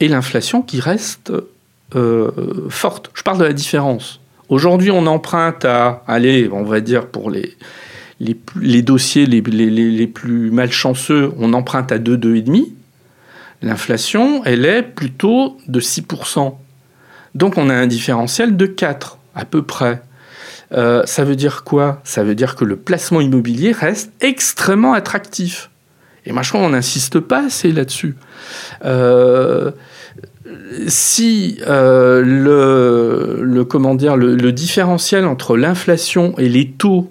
et 0.00 0.08
l'inflation 0.08 0.62
qui 0.62 0.80
reste 0.80 1.32
euh, 1.94 2.30
forte. 2.70 3.10
Je 3.14 3.22
parle 3.22 3.38
de 3.38 3.44
la 3.44 3.52
différence. 3.52 4.20
Aujourd'hui, 4.48 4.90
on 4.90 5.06
emprunte 5.06 5.64
à, 5.64 6.02
allez, 6.06 6.48
on 6.52 6.64
va 6.64 6.80
dire 6.80 7.06
pour 7.06 7.30
les, 7.30 7.54
les, 8.20 8.82
dossiers 8.82 9.26
les, 9.26 9.40
les, 9.40 10.06
plus 10.06 10.50
malchanceux, 10.50 11.32
on 11.38 11.52
emprunte 11.52 11.92
à 11.92 11.98
2, 11.98 12.16
2,5. 12.16 12.68
L'inflation, 13.62 14.42
elle 14.44 14.64
est 14.64 14.82
plutôt 14.82 15.56
de 15.68 15.80
6%. 15.80 16.54
Donc 17.34 17.56
on 17.56 17.70
a 17.70 17.74
un 17.74 17.86
différentiel 17.86 18.56
de 18.56 18.66
4 18.66 19.18
à 19.34 19.44
peu 19.44 19.62
près. 19.62 20.02
Euh, 20.74 21.02
ça 21.06 21.24
veut 21.24 21.36
dire 21.36 21.64
quoi? 21.64 22.00
Ça 22.04 22.24
veut 22.24 22.34
dire 22.34 22.56
que 22.56 22.64
le 22.64 22.76
placement 22.76 23.20
immobilier 23.20 23.72
reste 23.72 24.12
extrêmement 24.20 24.92
attractif. 24.92 25.70
Et 26.26 26.32
moi, 26.32 26.42
je 26.42 26.48
crois 26.48 26.62
qu'on 26.62 26.70
n'insiste 26.70 27.20
pas 27.20 27.46
assez 27.46 27.72
là-dessus. 27.72 28.16
Euh, 28.84 29.70
si 30.86 31.58
euh, 31.66 32.22
le, 32.24 34.52
différentiel 34.52 35.26
entre 35.26 35.56
l'inflation 35.56 36.34
et 36.38 36.48
les 36.48 36.70
taux 36.70 37.10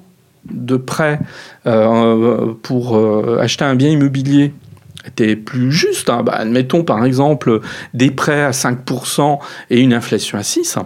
de 0.51 0.77
prêt 0.77 1.19
pour 2.63 2.99
acheter 3.39 3.63
un 3.63 3.75
bien 3.75 3.89
immobilier 3.89 4.53
était 5.05 5.35
plus 5.35 5.71
juste, 5.71 6.09
hein, 6.09 6.23
bah, 6.23 6.33
admettons 6.33 6.83
par 6.83 7.05
exemple 7.05 7.61
des 7.93 8.11
prêts 8.11 8.41
à 8.41 8.51
5% 8.51 9.39
et 9.69 9.79
une 9.79 9.93
inflation 9.93 10.37
à 10.37 10.41
6%, 10.41 10.85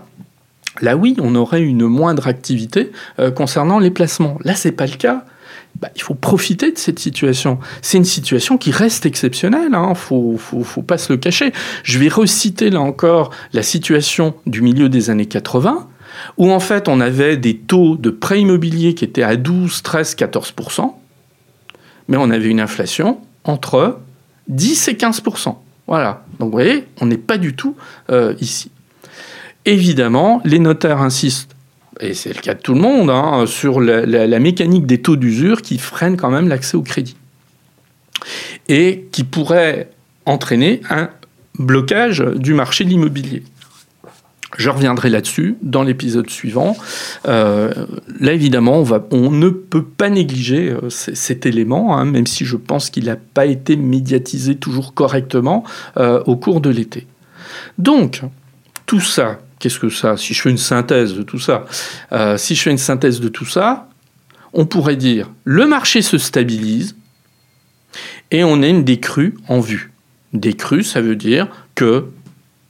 Là 0.81 0.95
oui, 0.95 1.15
on 1.19 1.35
aurait 1.35 1.61
une 1.61 1.85
moindre 1.85 2.27
activité 2.27 2.91
euh, 3.19 3.31
concernant 3.31 3.79
les 3.79 3.91
placements. 3.91 4.37
Là, 4.43 4.55
c'est 4.55 4.71
pas 4.71 4.85
le 4.85 4.95
cas. 4.95 5.25
Bah, 5.79 5.89
il 5.95 6.01
faut 6.01 6.15
profiter 6.15 6.71
de 6.71 6.77
cette 6.77 6.99
situation. 6.99 7.59
C'est 7.81 7.97
une 7.97 8.05
situation 8.05 8.57
qui 8.57 8.71
reste 8.71 9.05
exceptionnelle, 9.05 9.69
il 9.69 9.75
hein. 9.75 9.93
faut, 9.93 10.39
pas 10.85 10.97
se 10.97 11.13
le 11.13 11.17
cacher. 11.17 11.51
Je 11.83 11.99
vais 11.99 12.07
reciter 12.07 12.69
là 12.69 12.81
encore 12.81 13.29
la 13.53 13.61
situation 13.61 14.33
du 14.47 14.61
milieu 14.61 14.89
des 14.89 15.11
années 15.11 15.27
80, 15.27 15.87
où 16.37 16.51
en 16.51 16.59
fait 16.59 16.87
on 16.87 16.99
avait 16.99 17.37
des 17.37 17.57
taux 17.57 17.95
de 17.95 18.09
prêt 18.09 18.41
immobilier 18.41 18.95
qui 18.95 19.05
étaient 19.05 19.23
à 19.23 19.35
12, 19.35 19.83
13, 19.83 20.15
14% 20.15 20.93
mais 22.07 22.17
on 22.17 22.29
avait 22.29 22.47
une 22.47 22.59
inflation 22.59 23.19
entre 23.43 23.99
10 24.47 24.87
et 24.89 24.93
15% 24.93 25.55
Voilà. 25.87 26.23
Donc 26.39 26.47
vous 26.47 26.51
voyez, 26.51 26.87
on 27.01 27.05
n'est 27.05 27.17
pas 27.17 27.37
du 27.37 27.55
tout 27.55 27.75
euh, 28.09 28.33
ici. 28.39 28.71
Évidemment, 29.67 30.41
les 30.45 30.59
notaires 30.59 31.01
insistent, 31.01 31.53
et 31.99 32.13
c'est 32.13 32.33
le 32.33 32.39
cas 32.39 32.53
de 32.53 32.61
tout 32.61 32.73
le 32.73 32.79
monde, 32.79 33.09
hein, 33.09 33.43
sur 33.45 33.81
la, 33.81 34.39
mécanique 34.39 34.85
des 34.85 35.01
taux 35.01 35.17
d'usure 35.17 35.61
qui 35.61 35.77
freine 35.77 36.15
quand 36.15 36.31
même 36.31 36.47
l'accès 36.47 36.77
au 36.77 36.81
crédit. 36.81 37.17
Et 38.69 39.09
qui 39.11 39.25
pourrait 39.25 39.89
entraîner 40.25 40.79
un 40.89 41.09
blocage 41.59 42.23
du 42.37 42.53
marché 42.53 42.85
de 42.85 42.89
l'immobilier. 42.91 43.43
Je 44.57 44.69
reviendrai 44.69 45.09
là-dessus 45.09 45.57
dans 45.61 45.83
l'épisode 45.83 46.29
suivant. 46.29 46.77
Euh, 47.27 47.73
là, 48.21 48.31
évidemment, 48.31 48.85
on, 49.11 49.31
ne 49.31 49.49
peut 49.49 49.83
pas 49.83 50.09
négliger 50.09 50.69
euh, 50.69 50.89
cet 50.89 51.45
élément, 51.45 51.97
hein, 51.97 52.05
même 52.05 52.25
si 52.25 52.45
je 52.45 52.55
pense 52.55 52.89
qu'il 52.89 53.05
n'a 53.05 53.17
pas 53.17 53.45
été 53.45 53.75
médiatisé 53.75 54.55
toujours 54.55 54.93
correctement 54.93 55.65
euh, 55.97 56.23
au 56.25 56.37
cours 56.37 56.61
de 56.61 56.69
l'été. 56.69 57.05
Donc, 57.77 58.21
tout 58.85 59.01
ça, 59.01 59.39
qu'est-ce 59.59 59.79
que 59.79 59.89
ça 59.89 60.17
Si 60.17 60.33
je 60.33 60.41
fais 60.41 60.49
une 60.49 60.57
synthèse 60.57 61.13
de 61.13 61.23
tout 61.23 61.39
ça, 61.39 61.65
si 62.37 62.55
je 62.55 62.61
fais 62.61 62.71
une 62.71 62.77
synthèse 62.77 63.19
de 63.19 63.29
tout 63.29 63.45
ça, 63.45 63.87
on 64.53 64.65
pourrait 64.65 64.95
dire 64.95 65.29
le 65.43 65.67
marché 65.67 66.01
se 66.01 66.17
stabilise 66.17 66.95
et 68.31 68.43
on 68.43 68.61
a 68.61 68.67
une 68.67 68.83
décrue 68.83 69.35
en 69.47 69.59
vue. 69.59 69.91
Décrue, 70.33 70.83
ça 70.83 71.01
veut 71.01 71.15
dire 71.15 71.47
que 71.75 72.07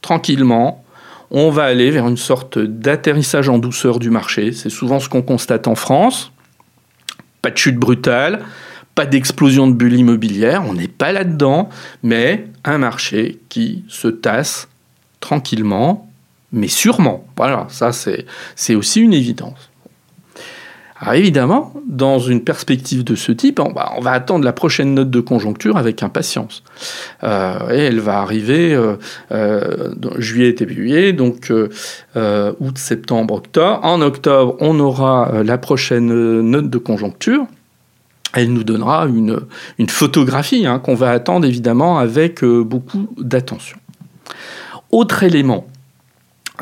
tranquillement, 0.01 0.83
on 1.31 1.49
va 1.49 1.63
aller 1.63 1.91
vers 1.91 2.07
une 2.07 2.17
sorte 2.17 2.59
d'atterrissage 2.59 3.49
en 3.49 3.57
douceur 3.57 3.99
du 3.99 4.09
marché. 4.09 4.53
C'est 4.53 4.69
souvent 4.69 4.99
ce 4.99 5.09
qu'on 5.09 5.21
constate 5.21 5.67
en 5.67 5.75
France. 5.75 6.31
Pas 7.41 7.51
de 7.51 7.57
chute 7.57 7.77
brutale, 7.77 8.41
pas 8.95 9.05
d'explosion 9.05 9.67
de 9.67 9.73
bulle 9.73 9.93
immobilière, 9.93 10.63
on 10.67 10.73
n'est 10.73 10.87
pas 10.87 11.11
là-dedans, 11.11 11.69
mais 12.03 12.47
un 12.63 12.77
marché 12.77 13.39
qui 13.49 13.83
se 13.87 14.07
tasse 14.07 14.67
tranquillement, 15.19 16.06
mais 16.51 16.67
sûrement. 16.67 17.25
Voilà, 17.35 17.67
ça 17.69 17.91
c'est 17.91 18.75
aussi 18.75 19.01
une 19.01 19.13
évidence. 19.13 19.69
Alors 20.99 21.13
évidemment, 21.13 21.73
dans 21.85 22.17
une 22.17 22.43
perspective 22.43 23.03
de 23.03 23.13
ce 23.13 23.31
type, 23.31 23.59
on 23.59 23.71
va, 23.71 23.93
on 23.97 24.01
va 24.01 24.11
attendre 24.11 24.43
la 24.43 24.53
prochaine 24.53 24.95
note 24.95 25.11
de 25.11 25.19
conjoncture 25.19 25.77
avec 25.77 26.01
impatience. 26.01 26.63
Euh, 27.23 27.69
et 27.69 27.77
elle 27.77 27.99
va 27.99 28.19
arriver 28.19 28.73
euh, 28.73 28.95
euh, 29.31 29.93
juillet 30.17 30.55
et 30.59 30.67
juillet, 30.67 31.13
donc 31.13 31.51
août, 31.51 32.77
septembre, 32.77 33.35
octobre. 33.35 33.79
En 33.83 34.01
octobre, 34.01 34.55
on 34.59 34.79
aura 34.79 35.43
la 35.43 35.59
prochaine 35.59 36.41
note 36.41 36.69
de 36.69 36.77
conjoncture. 36.79 37.45
Elle 38.33 38.51
nous 38.51 38.63
donnera 38.63 39.05
une, 39.05 39.41
une 39.77 39.89
photographie 39.89 40.65
hein, 40.65 40.79
qu'on 40.79 40.95
va 40.95 41.11
attendre 41.11 41.45
évidemment 41.45 41.99
avec 41.99 42.43
beaucoup 42.43 43.07
d'attention. 43.17 43.77
Autre 44.89 45.23
élément 45.23 45.67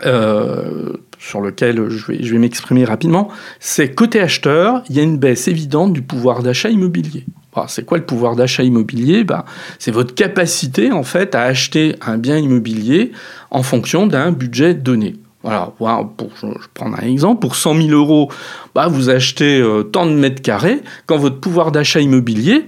sur 0.03 1.41
lequel 1.41 1.89
je 1.89 2.11
vais, 2.11 2.37
m'exprimer 2.37 2.85
rapidement, 2.85 3.29
c'est 3.59 3.93
côté 3.93 4.19
acheteur, 4.19 4.83
il 4.89 4.95
y 4.95 4.99
a 4.99 5.03
une 5.03 5.17
baisse 5.17 5.47
évidente 5.47 5.93
du 5.93 6.01
pouvoir 6.01 6.43
d'achat 6.43 6.69
immobilier. 6.69 7.25
c'est 7.67 7.85
quoi 7.85 7.97
le 7.97 8.05
pouvoir 8.05 8.35
d'achat 8.35 8.63
immobilier? 8.63 9.23
Bah, 9.23 9.45
C'est 9.79 9.91
votre 9.91 10.13
capacité 10.13 10.91
en 10.91 11.03
fait 11.03 11.35
à 11.35 11.43
acheter 11.43 11.95
un 12.05 12.17
bien 12.17 12.37
immobilier 12.37 13.11
en 13.51 13.63
fonction 13.63 14.07
d'un 14.07 14.31
budget 14.31 14.73
donné. 14.73 15.15
Voilà, 15.45 15.71
pour, 16.17 16.31
je, 16.41 16.47
un 16.81 17.07
exemple, 17.07 17.39
pour 17.39 17.55
100 17.55 17.75
000 17.75 17.89
euros, 17.89 18.31
bah, 18.73 18.87
vous 18.87 19.11
achetez 19.11 19.59
euh, 19.59 19.83
tant 19.83 20.07
de 20.07 20.11
mètres 20.11 20.41
carrés, 20.41 20.81
quand 21.05 21.17
votre 21.17 21.39
pouvoir 21.39 21.71
d'achat 21.71 22.01
immobilier 22.01 22.65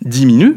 diminue, 0.00 0.56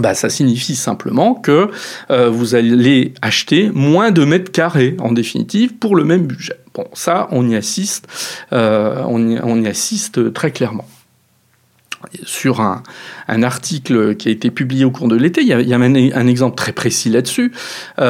bah, 0.00 0.14
ça 0.14 0.30
signifie 0.30 0.76
simplement 0.76 1.34
que 1.34 1.70
euh, 2.10 2.28
vous 2.28 2.54
allez 2.54 3.14
acheter 3.22 3.70
moins 3.72 4.10
de 4.10 4.24
mètres 4.24 4.50
carrés 4.50 4.96
en 4.98 5.12
définitive 5.12 5.74
pour 5.74 5.94
le 5.96 6.04
même 6.04 6.26
budget. 6.26 6.56
Bon, 6.74 6.86
ça, 6.94 7.28
on 7.30 7.48
y 7.48 7.56
assiste, 7.56 8.06
euh, 8.52 9.02
on, 9.06 9.62
y, 9.62 9.68
assiste 9.68 10.32
très 10.32 10.50
clairement. 10.50 10.86
Sur 12.24 12.62
un, 12.62 12.82
article 13.28 14.16
qui 14.16 14.28
a 14.28 14.30
été 14.30 14.50
publié 14.50 14.86
au 14.86 14.90
cours 14.90 15.08
de 15.08 15.16
l'été, 15.16 15.42
il 15.42 15.48
y 15.48 15.52
a, 15.52 15.76
un, 15.76 16.26
exemple 16.26 16.56
très 16.56 16.72
précis 16.72 17.10
là-dessus. 17.10 17.52
il, 17.98 18.04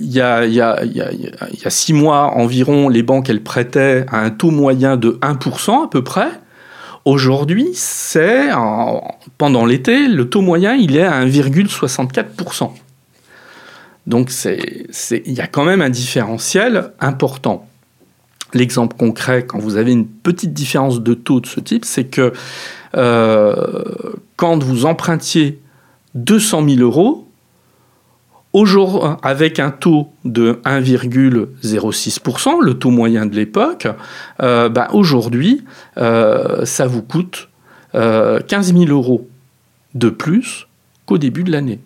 y 0.00 0.20
a, 0.20 0.44
il, 0.44 0.52
y 0.52 0.60
a, 0.60 0.84
il, 0.84 0.94
y 0.94 1.66
a, 1.66 1.70
six 1.70 1.94
mois 1.94 2.36
environ, 2.36 2.90
les 2.90 3.02
banques, 3.02 3.30
elles 3.30 3.42
prêtaient 3.42 4.04
à 4.08 4.18
un 4.18 4.30
taux 4.30 4.50
moyen 4.50 4.98
de 4.98 5.18
1% 5.22 5.84
à 5.84 5.88
peu 5.88 6.04
près. 6.04 6.28
Aujourd'hui, 7.04 7.70
c'est 7.74 8.50
pendant 9.38 9.66
l'été, 9.66 10.06
le 10.06 10.28
taux 10.28 10.40
moyen, 10.40 10.74
il 10.74 10.96
est 10.96 11.02
à 11.02 11.24
1,64%. 11.24 12.70
Donc 14.06 14.30
il 14.44 15.32
y 15.32 15.40
a 15.40 15.46
quand 15.46 15.64
même 15.64 15.80
un 15.80 15.90
différentiel 15.90 16.92
important. 17.00 17.66
L'exemple 18.54 18.96
concret, 18.96 19.46
quand 19.46 19.58
vous 19.58 19.76
avez 19.76 19.92
une 19.92 20.06
petite 20.06 20.52
différence 20.52 21.00
de 21.00 21.14
taux 21.14 21.40
de 21.40 21.46
ce 21.46 21.58
type, 21.60 21.84
c'est 21.84 22.04
que 22.04 22.32
euh, 22.96 23.82
quand 24.36 24.62
vous 24.62 24.84
empruntiez 24.84 25.60
200 26.14 26.68
000 26.68 26.80
euros, 26.82 27.26
Aujourd'hui, 28.52 29.08
avec 29.22 29.58
un 29.60 29.70
taux 29.70 30.12
de 30.26 30.60
1,06%, 30.64 32.60
le 32.62 32.74
taux 32.74 32.90
moyen 32.90 33.24
de 33.24 33.34
l'époque, 33.34 33.88
euh, 34.42 34.68
bah, 34.68 34.88
aujourd'hui, 34.92 35.64
euh, 35.96 36.66
ça 36.66 36.86
vous 36.86 37.02
coûte 37.02 37.48
15 37.94 38.00
euh, 38.02 38.40
000 38.50 38.84
euros 38.90 39.26
de 39.94 40.10
plus 40.10 40.66
qu'au 41.06 41.16
début 41.16 41.44
de 41.44 41.52
l'année. 41.52 41.80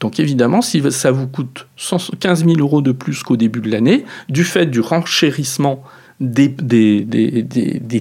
Donc 0.00 0.18
évidemment, 0.18 0.60
si 0.60 0.82
ça 0.90 1.12
vous 1.12 1.28
coûte 1.28 1.66
15 2.20 2.44
000 2.44 2.58
euros 2.58 2.82
de 2.82 2.92
plus 2.92 3.22
qu'au 3.22 3.36
début 3.36 3.60
de 3.60 3.70
l'année, 3.70 4.04
du 4.28 4.44
fait 4.44 4.66
du 4.66 4.80
renchérissement 4.80 5.82
des, 6.20 6.54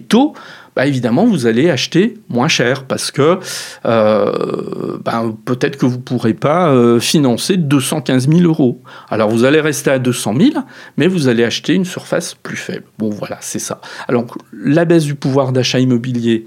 taux, 0.08 0.34
bah, 0.78 0.86
évidemment, 0.86 1.26
vous 1.26 1.48
allez 1.48 1.72
acheter 1.72 2.20
moins 2.30 2.48
cher 2.48 2.84
parce 2.84 3.10
que 3.10 3.40
euh, 3.88 5.00
ben, 5.04 5.36
peut-être 5.44 5.76
que 5.76 5.88
vous 5.88 5.98
ne 5.98 6.02
pourrez 6.04 6.36
pas 6.36 6.70
euh, 6.70 7.00
financer 7.00 7.58
215 7.58 8.30
000 8.30 8.42
euros. 8.42 8.80
Alors 9.10 9.32
vous 9.32 9.44
allez 9.44 9.60
rester 9.60 9.90
à 9.90 9.98
200 9.98 10.36
000, 10.40 10.52
mais 10.96 11.08
vous 11.08 11.30
allez 11.30 11.44
acheter 11.44 11.74
une 11.74 11.84
surface 11.84 12.36
plus 12.36 12.58
faible. 12.58 12.84
Bon, 13.00 13.10
voilà, 13.10 13.40
c'est 13.42 13.58
ça. 13.58 13.82
Alors 14.08 14.28
la 14.54 14.86
baisse 14.86 15.06
du 15.06 15.16
pouvoir 15.16 15.52
d'achat 15.52 15.80
immobilier, 15.80 16.46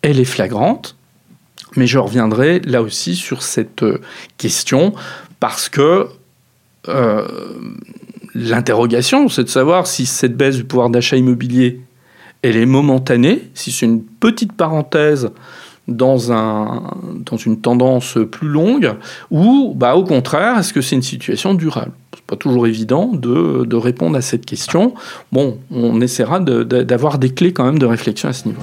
elle 0.00 0.20
est 0.20 0.24
flagrante. 0.24 0.94
Mais 1.74 1.88
je 1.88 1.98
reviendrai 1.98 2.60
là 2.60 2.82
aussi 2.82 3.16
sur 3.16 3.42
cette 3.42 3.82
euh, 3.82 4.00
question 4.38 4.94
parce 5.40 5.68
que 5.68 6.06
l'interrogation, 8.32 9.28
c'est 9.28 9.42
de 9.42 9.48
savoir 9.48 9.88
si 9.88 10.06
cette 10.06 10.36
baisse 10.36 10.54
du 10.54 10.62
pouvoir 10.62 10.88
d'achat 10.88 11.16
immobilier 11.16 11.80
elle 12.42 12.56
est 12.56 12.66
momentanée, 12.66 13.50
si 13.54 13.72
c'est 13.72 13.86
une 13.86 14.02
petite 14.02 14.52
parenthèse 14.52 15.30
dans, 15.88 16.32
un, 16.32 16.82
dans 17.20 17.36
une 17.36 17.60
tendance 17.60 18.18
plus 18.30 18.48
longue, 18.48 18.94
ou 19.30 19.72
bah, 19.76 19.94
au 19.96 20.04
contraire, 20.04 20.58
est-ce 20.58 20.72
que 20.72 20.80
c'est 20.80 20.96
une 20.96 21.02
situation 21.02 21.54
durable? 21.54 21.92
C'est 22.14 22.24
pas 22.24 22.36
toujours 22.36 22.66
évident 22.66 23.12
de, 23.12 23.64
de, 23.64 23.76
répondre 23.76 24.16
à 24.16 24.22
cette 24.22 24.46
question. 24.46 24.94
Bon, 25.32 25.58
on 25.70 26.00
essaiera 26.00 26.40
d'avoir 26.40 27.18
des 27.18 27.30
clés 27.30 27.52
quand 27.52 27.64
même 27.64 27.78
de 27.78 27.86
réflexion 27.86 28.28
à 28.28 28.32
ce 28.32 28.48
niveau. 28.48 28.62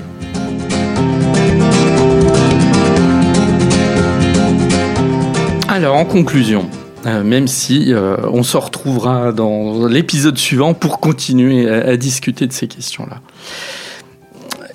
Alors, 5.69 5.95
en 5.95 6.05
conclusion, 6.05 6.69
euh, 7.05 7.23
même 7.23 7.47
si 7.47 7.93
euh, 7.93 8.15
on 8.31 8.43
se 8.43 8.55
retrouvera 8.55 9.33
dans 9.33 9.87
l'épisode 9.87 10.37
suivant 10.37 10.73
pour 10.73 10.99
continuer 10.99 11.69
à, 11.69 11.97
discuter 11.97 12.47
de 12.47 12.53
ces 12.53 12.67
questions-là. 12.67 13.19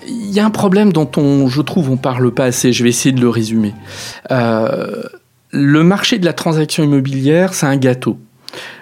Il 0.06 0.30
y 0.30 0.40
a 0.40 0.44
un 0.44 0.50
problème 0.50 0.92
dont 0.92 1.10
on, 1.16 1.48
je 1.48 1.62
trouve, 1.62 1.90
on 1.90 1.96
parle 1.96 2.30
pas 2.32 2.44
assez. 2.44 2.72
Je 2.72 2.82
vais 2.82 2.90
essayer 2.90 3.14
de 3.14 3.20
le 3.20 3.28
résumer. 3.28 3.74
Euh, 4.30 5.02
le 5.50 5.82
marché 5.82 6.18
de 6.18 6.24
la 6.24 6.34
transaction 6.34 6.84
immobilière, 6.84 7.54
c'est 7.54 7.66
un 7.66 7.76
gâteau. 7.76 8.18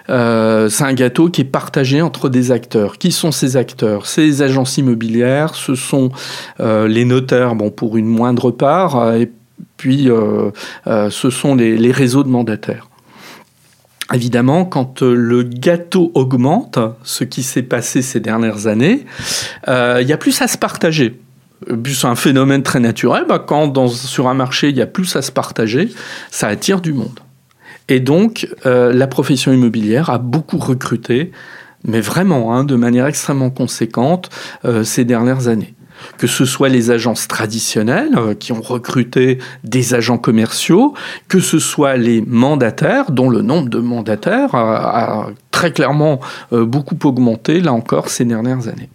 c'est 0.07 0.83
un 0.83 0.93
gâteau 0.93 1.29
qui 1.29 1.41
est 1.41 1.45
partagé 1.45 2.01
entre 2.01 2.27
des 2.27 2.51
acteurs. 2.51 2.97
Qui 2.97 3.11
sont 3.11 3.31
ces 3.31 3.55
acteurs? 3.55 4.05
C'est 4.07 4.21
les 4.21 4.41
agences 4.41 4.77
immobilières, 4.77 5.55
ce 5.55 5.75
sont 5.75 6.11
les 6.59 7.05
notaires, 7.05 7.55
bon, 7.55 7.69
pour 7.69 7.95
une 7.95 8.07
moindre 8.07 8.51
part, 8.51 9.13
et 9.15 9.31
puis 9.77 10.09
ce 10.85 11.29
sont 11.29 11.55
les 11.55 11.91
réseaux 11.91 12.23
de 12.23 12.29
mandataires. 12.29 12.87
Évidemment, 14.13 14.63
quand 14.63 15.03
euh, 15.03 15.13
le 15.13 15.43
gâteau 15.43 16.11
augmente, 16.13 16.79
ce 17.03 17.23
qui 17.23 17.43
s'est 17.43 17.63
passé 17.63 18.01
ces 18.01 18.19
dernières 18.19 18.67
années, 18.67 19.05
euh, 19.67 19.99
il 20.01 20.07
y 20.07 20.13
a 20.13 20.17
plus 20.17 20.41
à 20.41 20.47
se 20.47 20.57
partager. 20.57 21.19
C'est 21.85 22.07
un 22.07 22.15
phénomène 22.15 22.63
très 22.63 22.79
naturel. 22.79 23.25
Bah, 23.27 23.43
quand 23.45 23.87
sur 23.89 24.27
un 24.27 24.33
marché, 24.33 24.69
il 24.69 24.77
y 24.77 24.81
a 24.81 24.87
plus 24.87 25.15
à 25.15 25.21
se 25.21 25.31
partager, 25.31 25.89
ça 26.31 26.47
attire 26.47 26.79
du 26.79 26.93
monde. 26.93 27.19
Et 27.89 27.99
donc, 27.99 28.47
euh, 28.65 28.93
la 28.93 29.07
profession 29.07 29.51
immobilière 29.51 30.09
a 30.09 30.19
beaucoup 30.19 30.57
recruté, 30.57 31.31
mais 31.83 31.99
vraiment 31.99 32.53
hein, 32.53 32.63
de 32.63 32.75
manière 32.75 33.07
extrêmement 33.07 33.49
conséquente, 33.49 34.29
ces 34.83 35.05
dernières 35.05 35.47
années 35.47 35.76
que 36.17 36.27
ce 36.27 36.45
soit 36.45 36.69
les 36.69 36.91
agences 36.91 37.27
traditionnelles 37.27 38.17
euh, 38.17 38.33
qui 38.33 38.51
ont 38.51 38.61
recruté 38.61 39.39
des 39.63 39.93
agents 39.93 40.17
commerciaux, 40.17 40.93
que 41.27 41.39
ce 41.39 41.59
soit 41.59 41.97
les 41.97 42.21
mandataires, 42.21 43.11
dont 43.11 43.29
le 43.29 43.41
nombre 43.41 43.69
de 43.69 43.79
mandataires 43.79 44.55
a, 44.55 45.29
très 45.51 45.71
clairement 45.71 46.19
euh, 46.53 46.65
beaucoup 46.65 46.97
augmenté, 47.03 47.61
là 47.61 47.73
encore, 47.73 48.09
ces 48.09 48.25
dernières 48.25 48.67
années. 48.67 48.89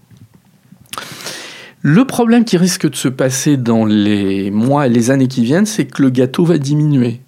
Le 1.80 2.04
problème 2.04 2.44
qui 2.44 2.56
risque 2.56 2.88
de 2.88 2.94
se 2.94 3.08
passer 3.08 3.56
dans 3.56 3.84
les 3.84 4.52
mois 4.52 4.86
et 4.86 4.90
les 4.90 5.10
années 5.10 5.26
qui 5.26 5.44
viennent, 5.44 5.66
c'est 5.66 5.86
que 5.86 6.02
le 6.02 6.10
gâteau 6.10 6.44
va 6.44 6.58
diminuer. 6.58 7.20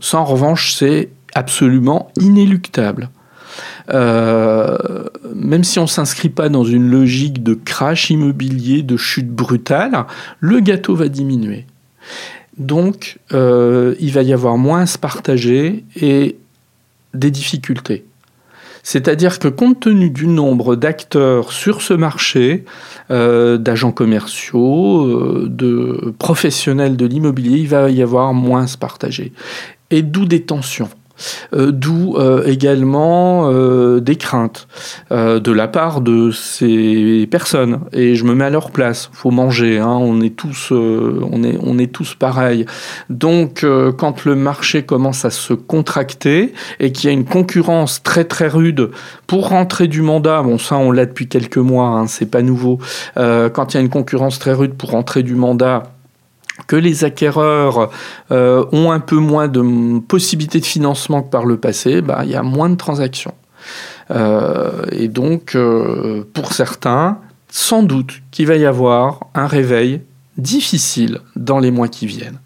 Ça, 0.00 0.18
en 0.18 0.24
revanche, 0.24 0.74
c'est 0.74 1.08
absolument 1.34 2.12
inéluctable. 2.20 3.10
Même 3.88 5.64
si 5.64 5.78
on 5.78 5.82
ne 5.82 5.88
s'inscrit 5.88 6.28
pas 6.28 6.48
dans 6.48 6.64
une 6.64 6.90
logique 6.90 7.42
de 7.42 7.54
crash 7.54 8.10
immobilier, 8.10 8.82
de 8.82 8.96
chute 8.96 9.30
brutale, 9.30 10.04
le 10.40 10.60
gâteau 10.60 10.94
va 10.94 11.08
diminuer. 11.08 11.66
Donc, 12.56 13.18
il 13.30 14.10
va 14.12 14.22
y 14.22 14.32
avoir 14.32 14.58
moins 14.58 14.82
à 14.82 14.86
se 14.86 14.98
partager 14.98 15.84
et 15.96 16.36
des 17.14 17.30
difficultés. 17.30 18.04
C'est-à-dire 18.82 19.38
que 19.38 19.48
compte 19.48 19.80
tenu 19.80 20.08
du 20.08 20.26
nombre 20.26 20.74
d'acteurs 20.74 21.52
sur 21.52 21.82
ce 21.82 21.92
marché, 21.92 22.64
euh, 23.10 23.58
d'agents 23.58 23.92
commerciaux, 23.92 25.04
euh, 25.04 25.46
de 25.50 26.14
professionnels 26.18 26.96
de 26.96 27.04
l'immobilier, 27.04 27.58
il 27.58 27.68
va 27.68 27.90
y 27.90 28.00
avoir 28.02 28.32
moins 28.32 28.62
à 28.62 28.66
se 28.66 28.78
partager. 28.78 29.34
Et 29.90 30.00
d'où 30.00 30.24
des 30.24 30.42
tensions. 30.42 30.88
Euh, 31.54 31.70
d'où 31.72 32.16
euh, 32.16 32.44
également 32.46 33.50
euh, 33.50 34.00
des 34.00 34.16
craintes 34.16 34.68
de 35.10 35.52
la 35.52 35.68
part 35.68 36.00
de 36.00 36.30
ces 36.30 37.26
personnes. 37.30 37.80
Et 37.92 38.14
je 38.14 38.24
me 38.24 38.34
mets 38.34 38.44
à 38.44 38.50
leur 38.50 38.70
place. 38.70 39.10
Faut 39.12 39.30
manger. 39.30 39.78
Hein. 39.78 39.98
on 40.00 40.20
est 40.20 40.36
tous, 40.36 40.70
on 40.70 41.78
est, 41.78 41.92
tous 41.92 42.14
pareils. 42.14 42.66
Donc, 43.08 43.64
quand 43.96 44.24
le 44.24 44.34
marché 44.34 44.82
commence 44.82 45.24
à 45.24 45.30
se 45.30 45.54
contracter 45.54 46.52
et 46.80 46.92
qu'il 46.92 47.08
y 47.08 47.10
a 47.10 47.12
une 47.12 47.24
concurrence 47.24 48.02
très 48.02 48.24
très 48.24 48.48
rude 48.48 48.90
pour 49.26 49.48
rentrer 49.48 49.88
du 49.88 50.02
mandat, 50.02 50.42
bon 50.42 50.58
ça 50.58 50.76
on 50.76 50.90
l'a 50.90 51.06
depuis 51.06 51.28
quelques 51.28 51.58
mois, 51.58 51.88
hein, 51.88 52.06
c'est 52.06 52.30
pas 52.30 52.42
nouveau. 52.42 52.78
quand 53.16 53.74
il 53.74 53.76
y 53.76 53.78
a 53.78 53.80
une 53.80 53.88
concurrence 53.88 54.38
très 54.38 54.52
rude 54.52 54.74
pour 54.74 54.90
rentrer 54.90 55.22
du 55.22 55.34
mandat 55.34 55.84
que 56.68 56.76
les 56.76 57.02
acquéreurs 57.02 57.90
euh, 58.30 58.64
ont 58.70 58.92
un 58.92 59.00
peu 59.00 59.16
moins 59.16 59.48
de 59.48 59.98
possibilités 60.00 60.60
de 60.60 60.66
financement 60.66 61.22
que 61.22 61.30
par 61.30 61.46
le 61.46 61.56
passé, 61.56 62.02
bah, 62.02 62.20
il 62.24 62.30
y 62.30 62.36
a 62.36 62.42
moins 62.42 62.68
de 62.68 62.76
transactions. 62.76 63.34
Euh, 64.12 64.84
et 64.92 65.08
donc, 65.08 65.56
euh, 65.56 66.24
pour 66.34 66.52
certains, 66.52 67.18
sans 67.50 67.82
doute 67.82 68.20
qu'il 68.30 68.46
va 68.46 68.56
y 68.56 68.66
avoir 68.66 69.26
un 69.34 69.46
réveil 69.46 70.02
difficile 70.36 71.20
dans 71.34 71.58
les 71.58 71.72
mois 71.72 71.88
qui 71.88 72.06
viennent. 72.06 72.38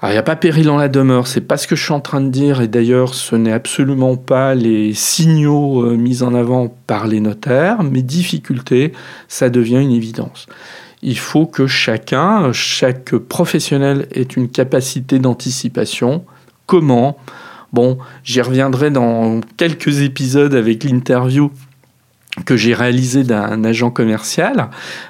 Alors, 0.00 0.12
il 0.12 0.14
n'y 0.14 0.18
a 0.18 0.22
pas 0.22 0.36
péril 0.36 0.70
en 0.70 0.76
la 0.76 0.88
demeure, 0.88 1.26
c'est 1.26 1.40
pas 1.40 1.56
ce 1.56 1.66
que 1.66 1.74
je 1.74 1.82
suis 1.82 1.92
en 1.92 2.00
train 2.00 2.20
de 2.20 2.28
dire, 2.28 2.60
et 2.60 2.68
d'ailleurs, 2.68 3.14
ce 3.14 3.34
n'est 3.34 3.52
absolument 3.52 4.16
pas 4.16 4.54
les 4.54 4.94
signaux 4.94 5.90
mis 5.96 6.22
en 6.22 6.34
avant 6.34 6.72
par 6.86 7.08
les 7.08 7.18
notaires, 7.18 7.82
mais 7.82 8.02
difficulté, 8.02 8.92
ça 9.26 9.50
devient 9.50 9.80
une 9.80 9.90
évidence 9.90 10.46
il 11.02 11.18
faut 11.18 11.46
que 11.46 11.66
chacun, 11.66 12.52
chaque 12.52 13.14
professionnel 13.16 14.06
ait 14.12 14.22
une 14.22 14.48
capacité 14.48 15.18
d'anticipation. 15.18 16.24
Comment? 16.66 17.18
Bon, 17.72 17.98
j'y 18.24 18.40
reviendrai 18.40 18.90
dans 18.90 19.40
quelques 19.56 20.00
épisodes 20.00 20.54
avec 20.54 20.84
l'interview 20.84 21.50
que 22.44 22.56
j'ai 22.56 22.74
réalisé 22.74 23.24
d'un 23.24 23.64
agent 23.64 23.90
commercial, 23.90 24.68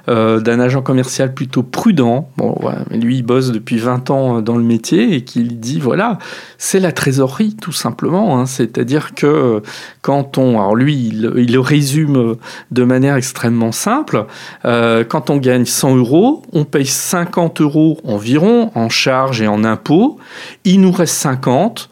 euh, 0.08 0.40
d'un 0.40 0.60
agent 0.60 0.82
commercial 0.82 1.34
plutôt 1.34 1.62
prudent. 1.62 2.30
Bon, 2.36 2.56
lui, 2.90 3.18
il 3.18 3.22
bosse 3.22 3.50
depuis 3.52 3.78
20 3.78 4.10
ans 4.10 4.40
dans 4.40 4.56
le 4.56 4.64
métier 4.64 5.14
et 5.14 5.22
qui 5.22 5.42
dit 5.44 5.80
voilà, 5.80 6.18
c'est 6.58 6.80
la 6.80 6.92
trésorerie 6.92 7.56
tout 7.60 7.72
simplement. 7.72 8.38
Hein. 8.38 8.46
C'est-à-dire 8.46 9.14
que 9.14 9.62
quand 10.02 10.38
on, 10.38 10.60
alors 10.60 10.74
lui, 10.74 11.08
il, 11.08 11.52
le 11.52 11.60
résume 11.60 12.36
de 12.70 12.84
manière 12.84 13.16
extrêmement 13.16 13.72
simple. 13.72 14.26
Euh, 14.64 15.04
quand 15.04 15.30
on 15.30 15.36
gagne 15.36 15.64
100 15.64 15.96
euros, 15.96 16.42
on 16.52 16.64
paye 16.64 16.86
50 16.86 17.60
euros 17.60 17.98
environ 18.04 18.70
en 18.74 18.88
charges 18.88 19.42
et 19.42 19.48
en 19.48 19.64
impôts. 19.64 20.18
Il 20.64 20.80
nous 20.80 20.92
reste 20.92 21.14
50. 21.14 21.88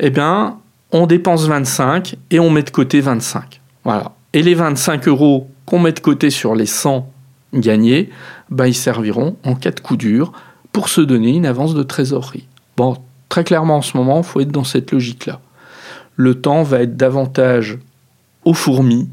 Eh 0.00 0.10
bien, 0.10 0.58
on 0.92 1.06
dépense 1.06 1.46
25 1.46 2.16
et 2.30 2.40
on 2.40 2.50
met 2.50 2.62
de 2.62 2.70
côté 2.70 3.00
25. 3.00 3.60
Voilà. 3.84 4.15
Et 4.36 4.42
les 4.42 4.52
25 4.52 5.08
euros 5.08 5.48
qu'on 5.64 5.78
met 5.78 5.92
de 5.92 6.00
côté 6.00 6.28
sur 6.28 6.54
les 6.54 6.66
100 6.66 7.10
gagnés, 7.54 8.10
bah, 8.50 8.68
ils 8.68 8.74
serviront 8.74 9.34
en 9.44 9.54
cas 9.54 9.70
de 9.70 9.80
coup 9.80 9.96
dur 9.96 10.30
pour 10.72 10.90
se 10.90 11.00
donner 11.00 11.30
une 11.30 11.46
avance 11.46 11.72
de 11.72 11.82
trésorerie. 11.82 12.46
Bon, 12.76 12.98
très 13.30 13.44
clairement 13.44 13.78
en 13.78 13.80
ce 13.80 13.96
moment, 13.96 14.18
il 14.18 14.24
faut 14.24 14.40
être 14.40 14.52
dans 14.52 14.62
cette 14.62 14.92
logique-là. 14.92 15.40
Le 16.16 16.34
temps 16.34 16.64
va 16.64 16.82
être 16.82 16.98
davantage 16.98 17.78
aux 18.44 18.52
fourmis 18.52 19.08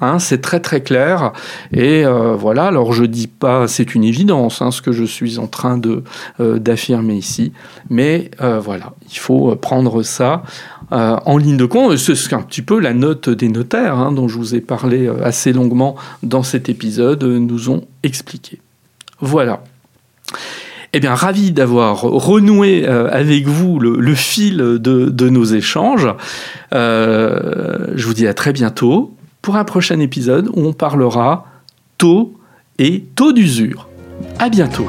hein, 0.00 0.18
c'est 0.18 0.40
très 0.40 0.60
très 0.60 0.82
clair. 0.82 1.32
Et 1.72 2.04
euh, 2.04 2.34
voilà, 2.34 2.66
alors 2.66 2.92
je 2.92 3.04
dis 3.04 3.26
pas, 3.26 3.68
c'est 3.68 3.94
une 3.94 4.04
évidence, 4.04 4.62
hein, 4.62 4.70
ce 4.70 4.82
que 4.82 4.92
je 4.92 5.04
suis 5.04 5.38
en 5.38 5.46
train 5.46 5.78
de 5.78 6.02
euh, 6.40 6.58
d'affirmer 6.58 7.14
ici, 7.14 7.52
mais 7.88 8.30
euh, 8.40 8.60
voilà, 8.60 8.92
il 9.10 9.18
faut 9.18 9.54
prendre 9.56 10.02
ça 10.02 10.42
en 10.92 11.36
ligne 11.38 11.56
de 11.56 11.66
compte. 11.66 11.96
C'est 11.96 12.32
un 12.34 12.42
petit 12.42 12.62
peu 12.62 12.80
la 12.80 12.92
note 12.92 13.28
des 13.28 13.48
notaires 13.48 13.96
hein, 13.96 14.10
dont 14.10 14.26
je 14.26 14.36
vous 14.36 14.56
ai 14.56 14.60
parlé 14.60 15.08
assez 15.22 15.52
longuement 15.52 15.94
dans 16.24 16.42
cet 16.42 16.68
épisode, 16.68 17.22
nous 17.22 17.70
ont 17.70 17.84
expliqué. 18.02 18.60
Voilà. 19.20 19.62
Eh 20.92 21.00
bien, 21.00 21.14
ravi 21.14 21.52
d'avoir 21.52 22.00
renoué 22.00 22.84
avec 22.86 23.46
vous 23.46 23.78
le, 23.78 24.14
fil 24.14 24.56
de, 24.56 25.28
nos 25.28 25.44
échanges. 25.44 26.08
je 26.72 28.06
vous 28.06 28.14
dis 28.14 28.26
à 28.26 28.34
très 28.34 28.52
bientôt 28.52 29.14
pour 29.42 29.56
un 29.56 29.64
prochain 29.64 30.00
épisode 30.00 30.48
où 30.48 30.66
on 30.66 30.72
parlera 30.72 31.46
taux 31.98 32.34
et 32.78 33.04
taux 33.14 33.32
d'usure. 33.32 33.88
À 34.38 34.48
bientôt. 34.48 34.88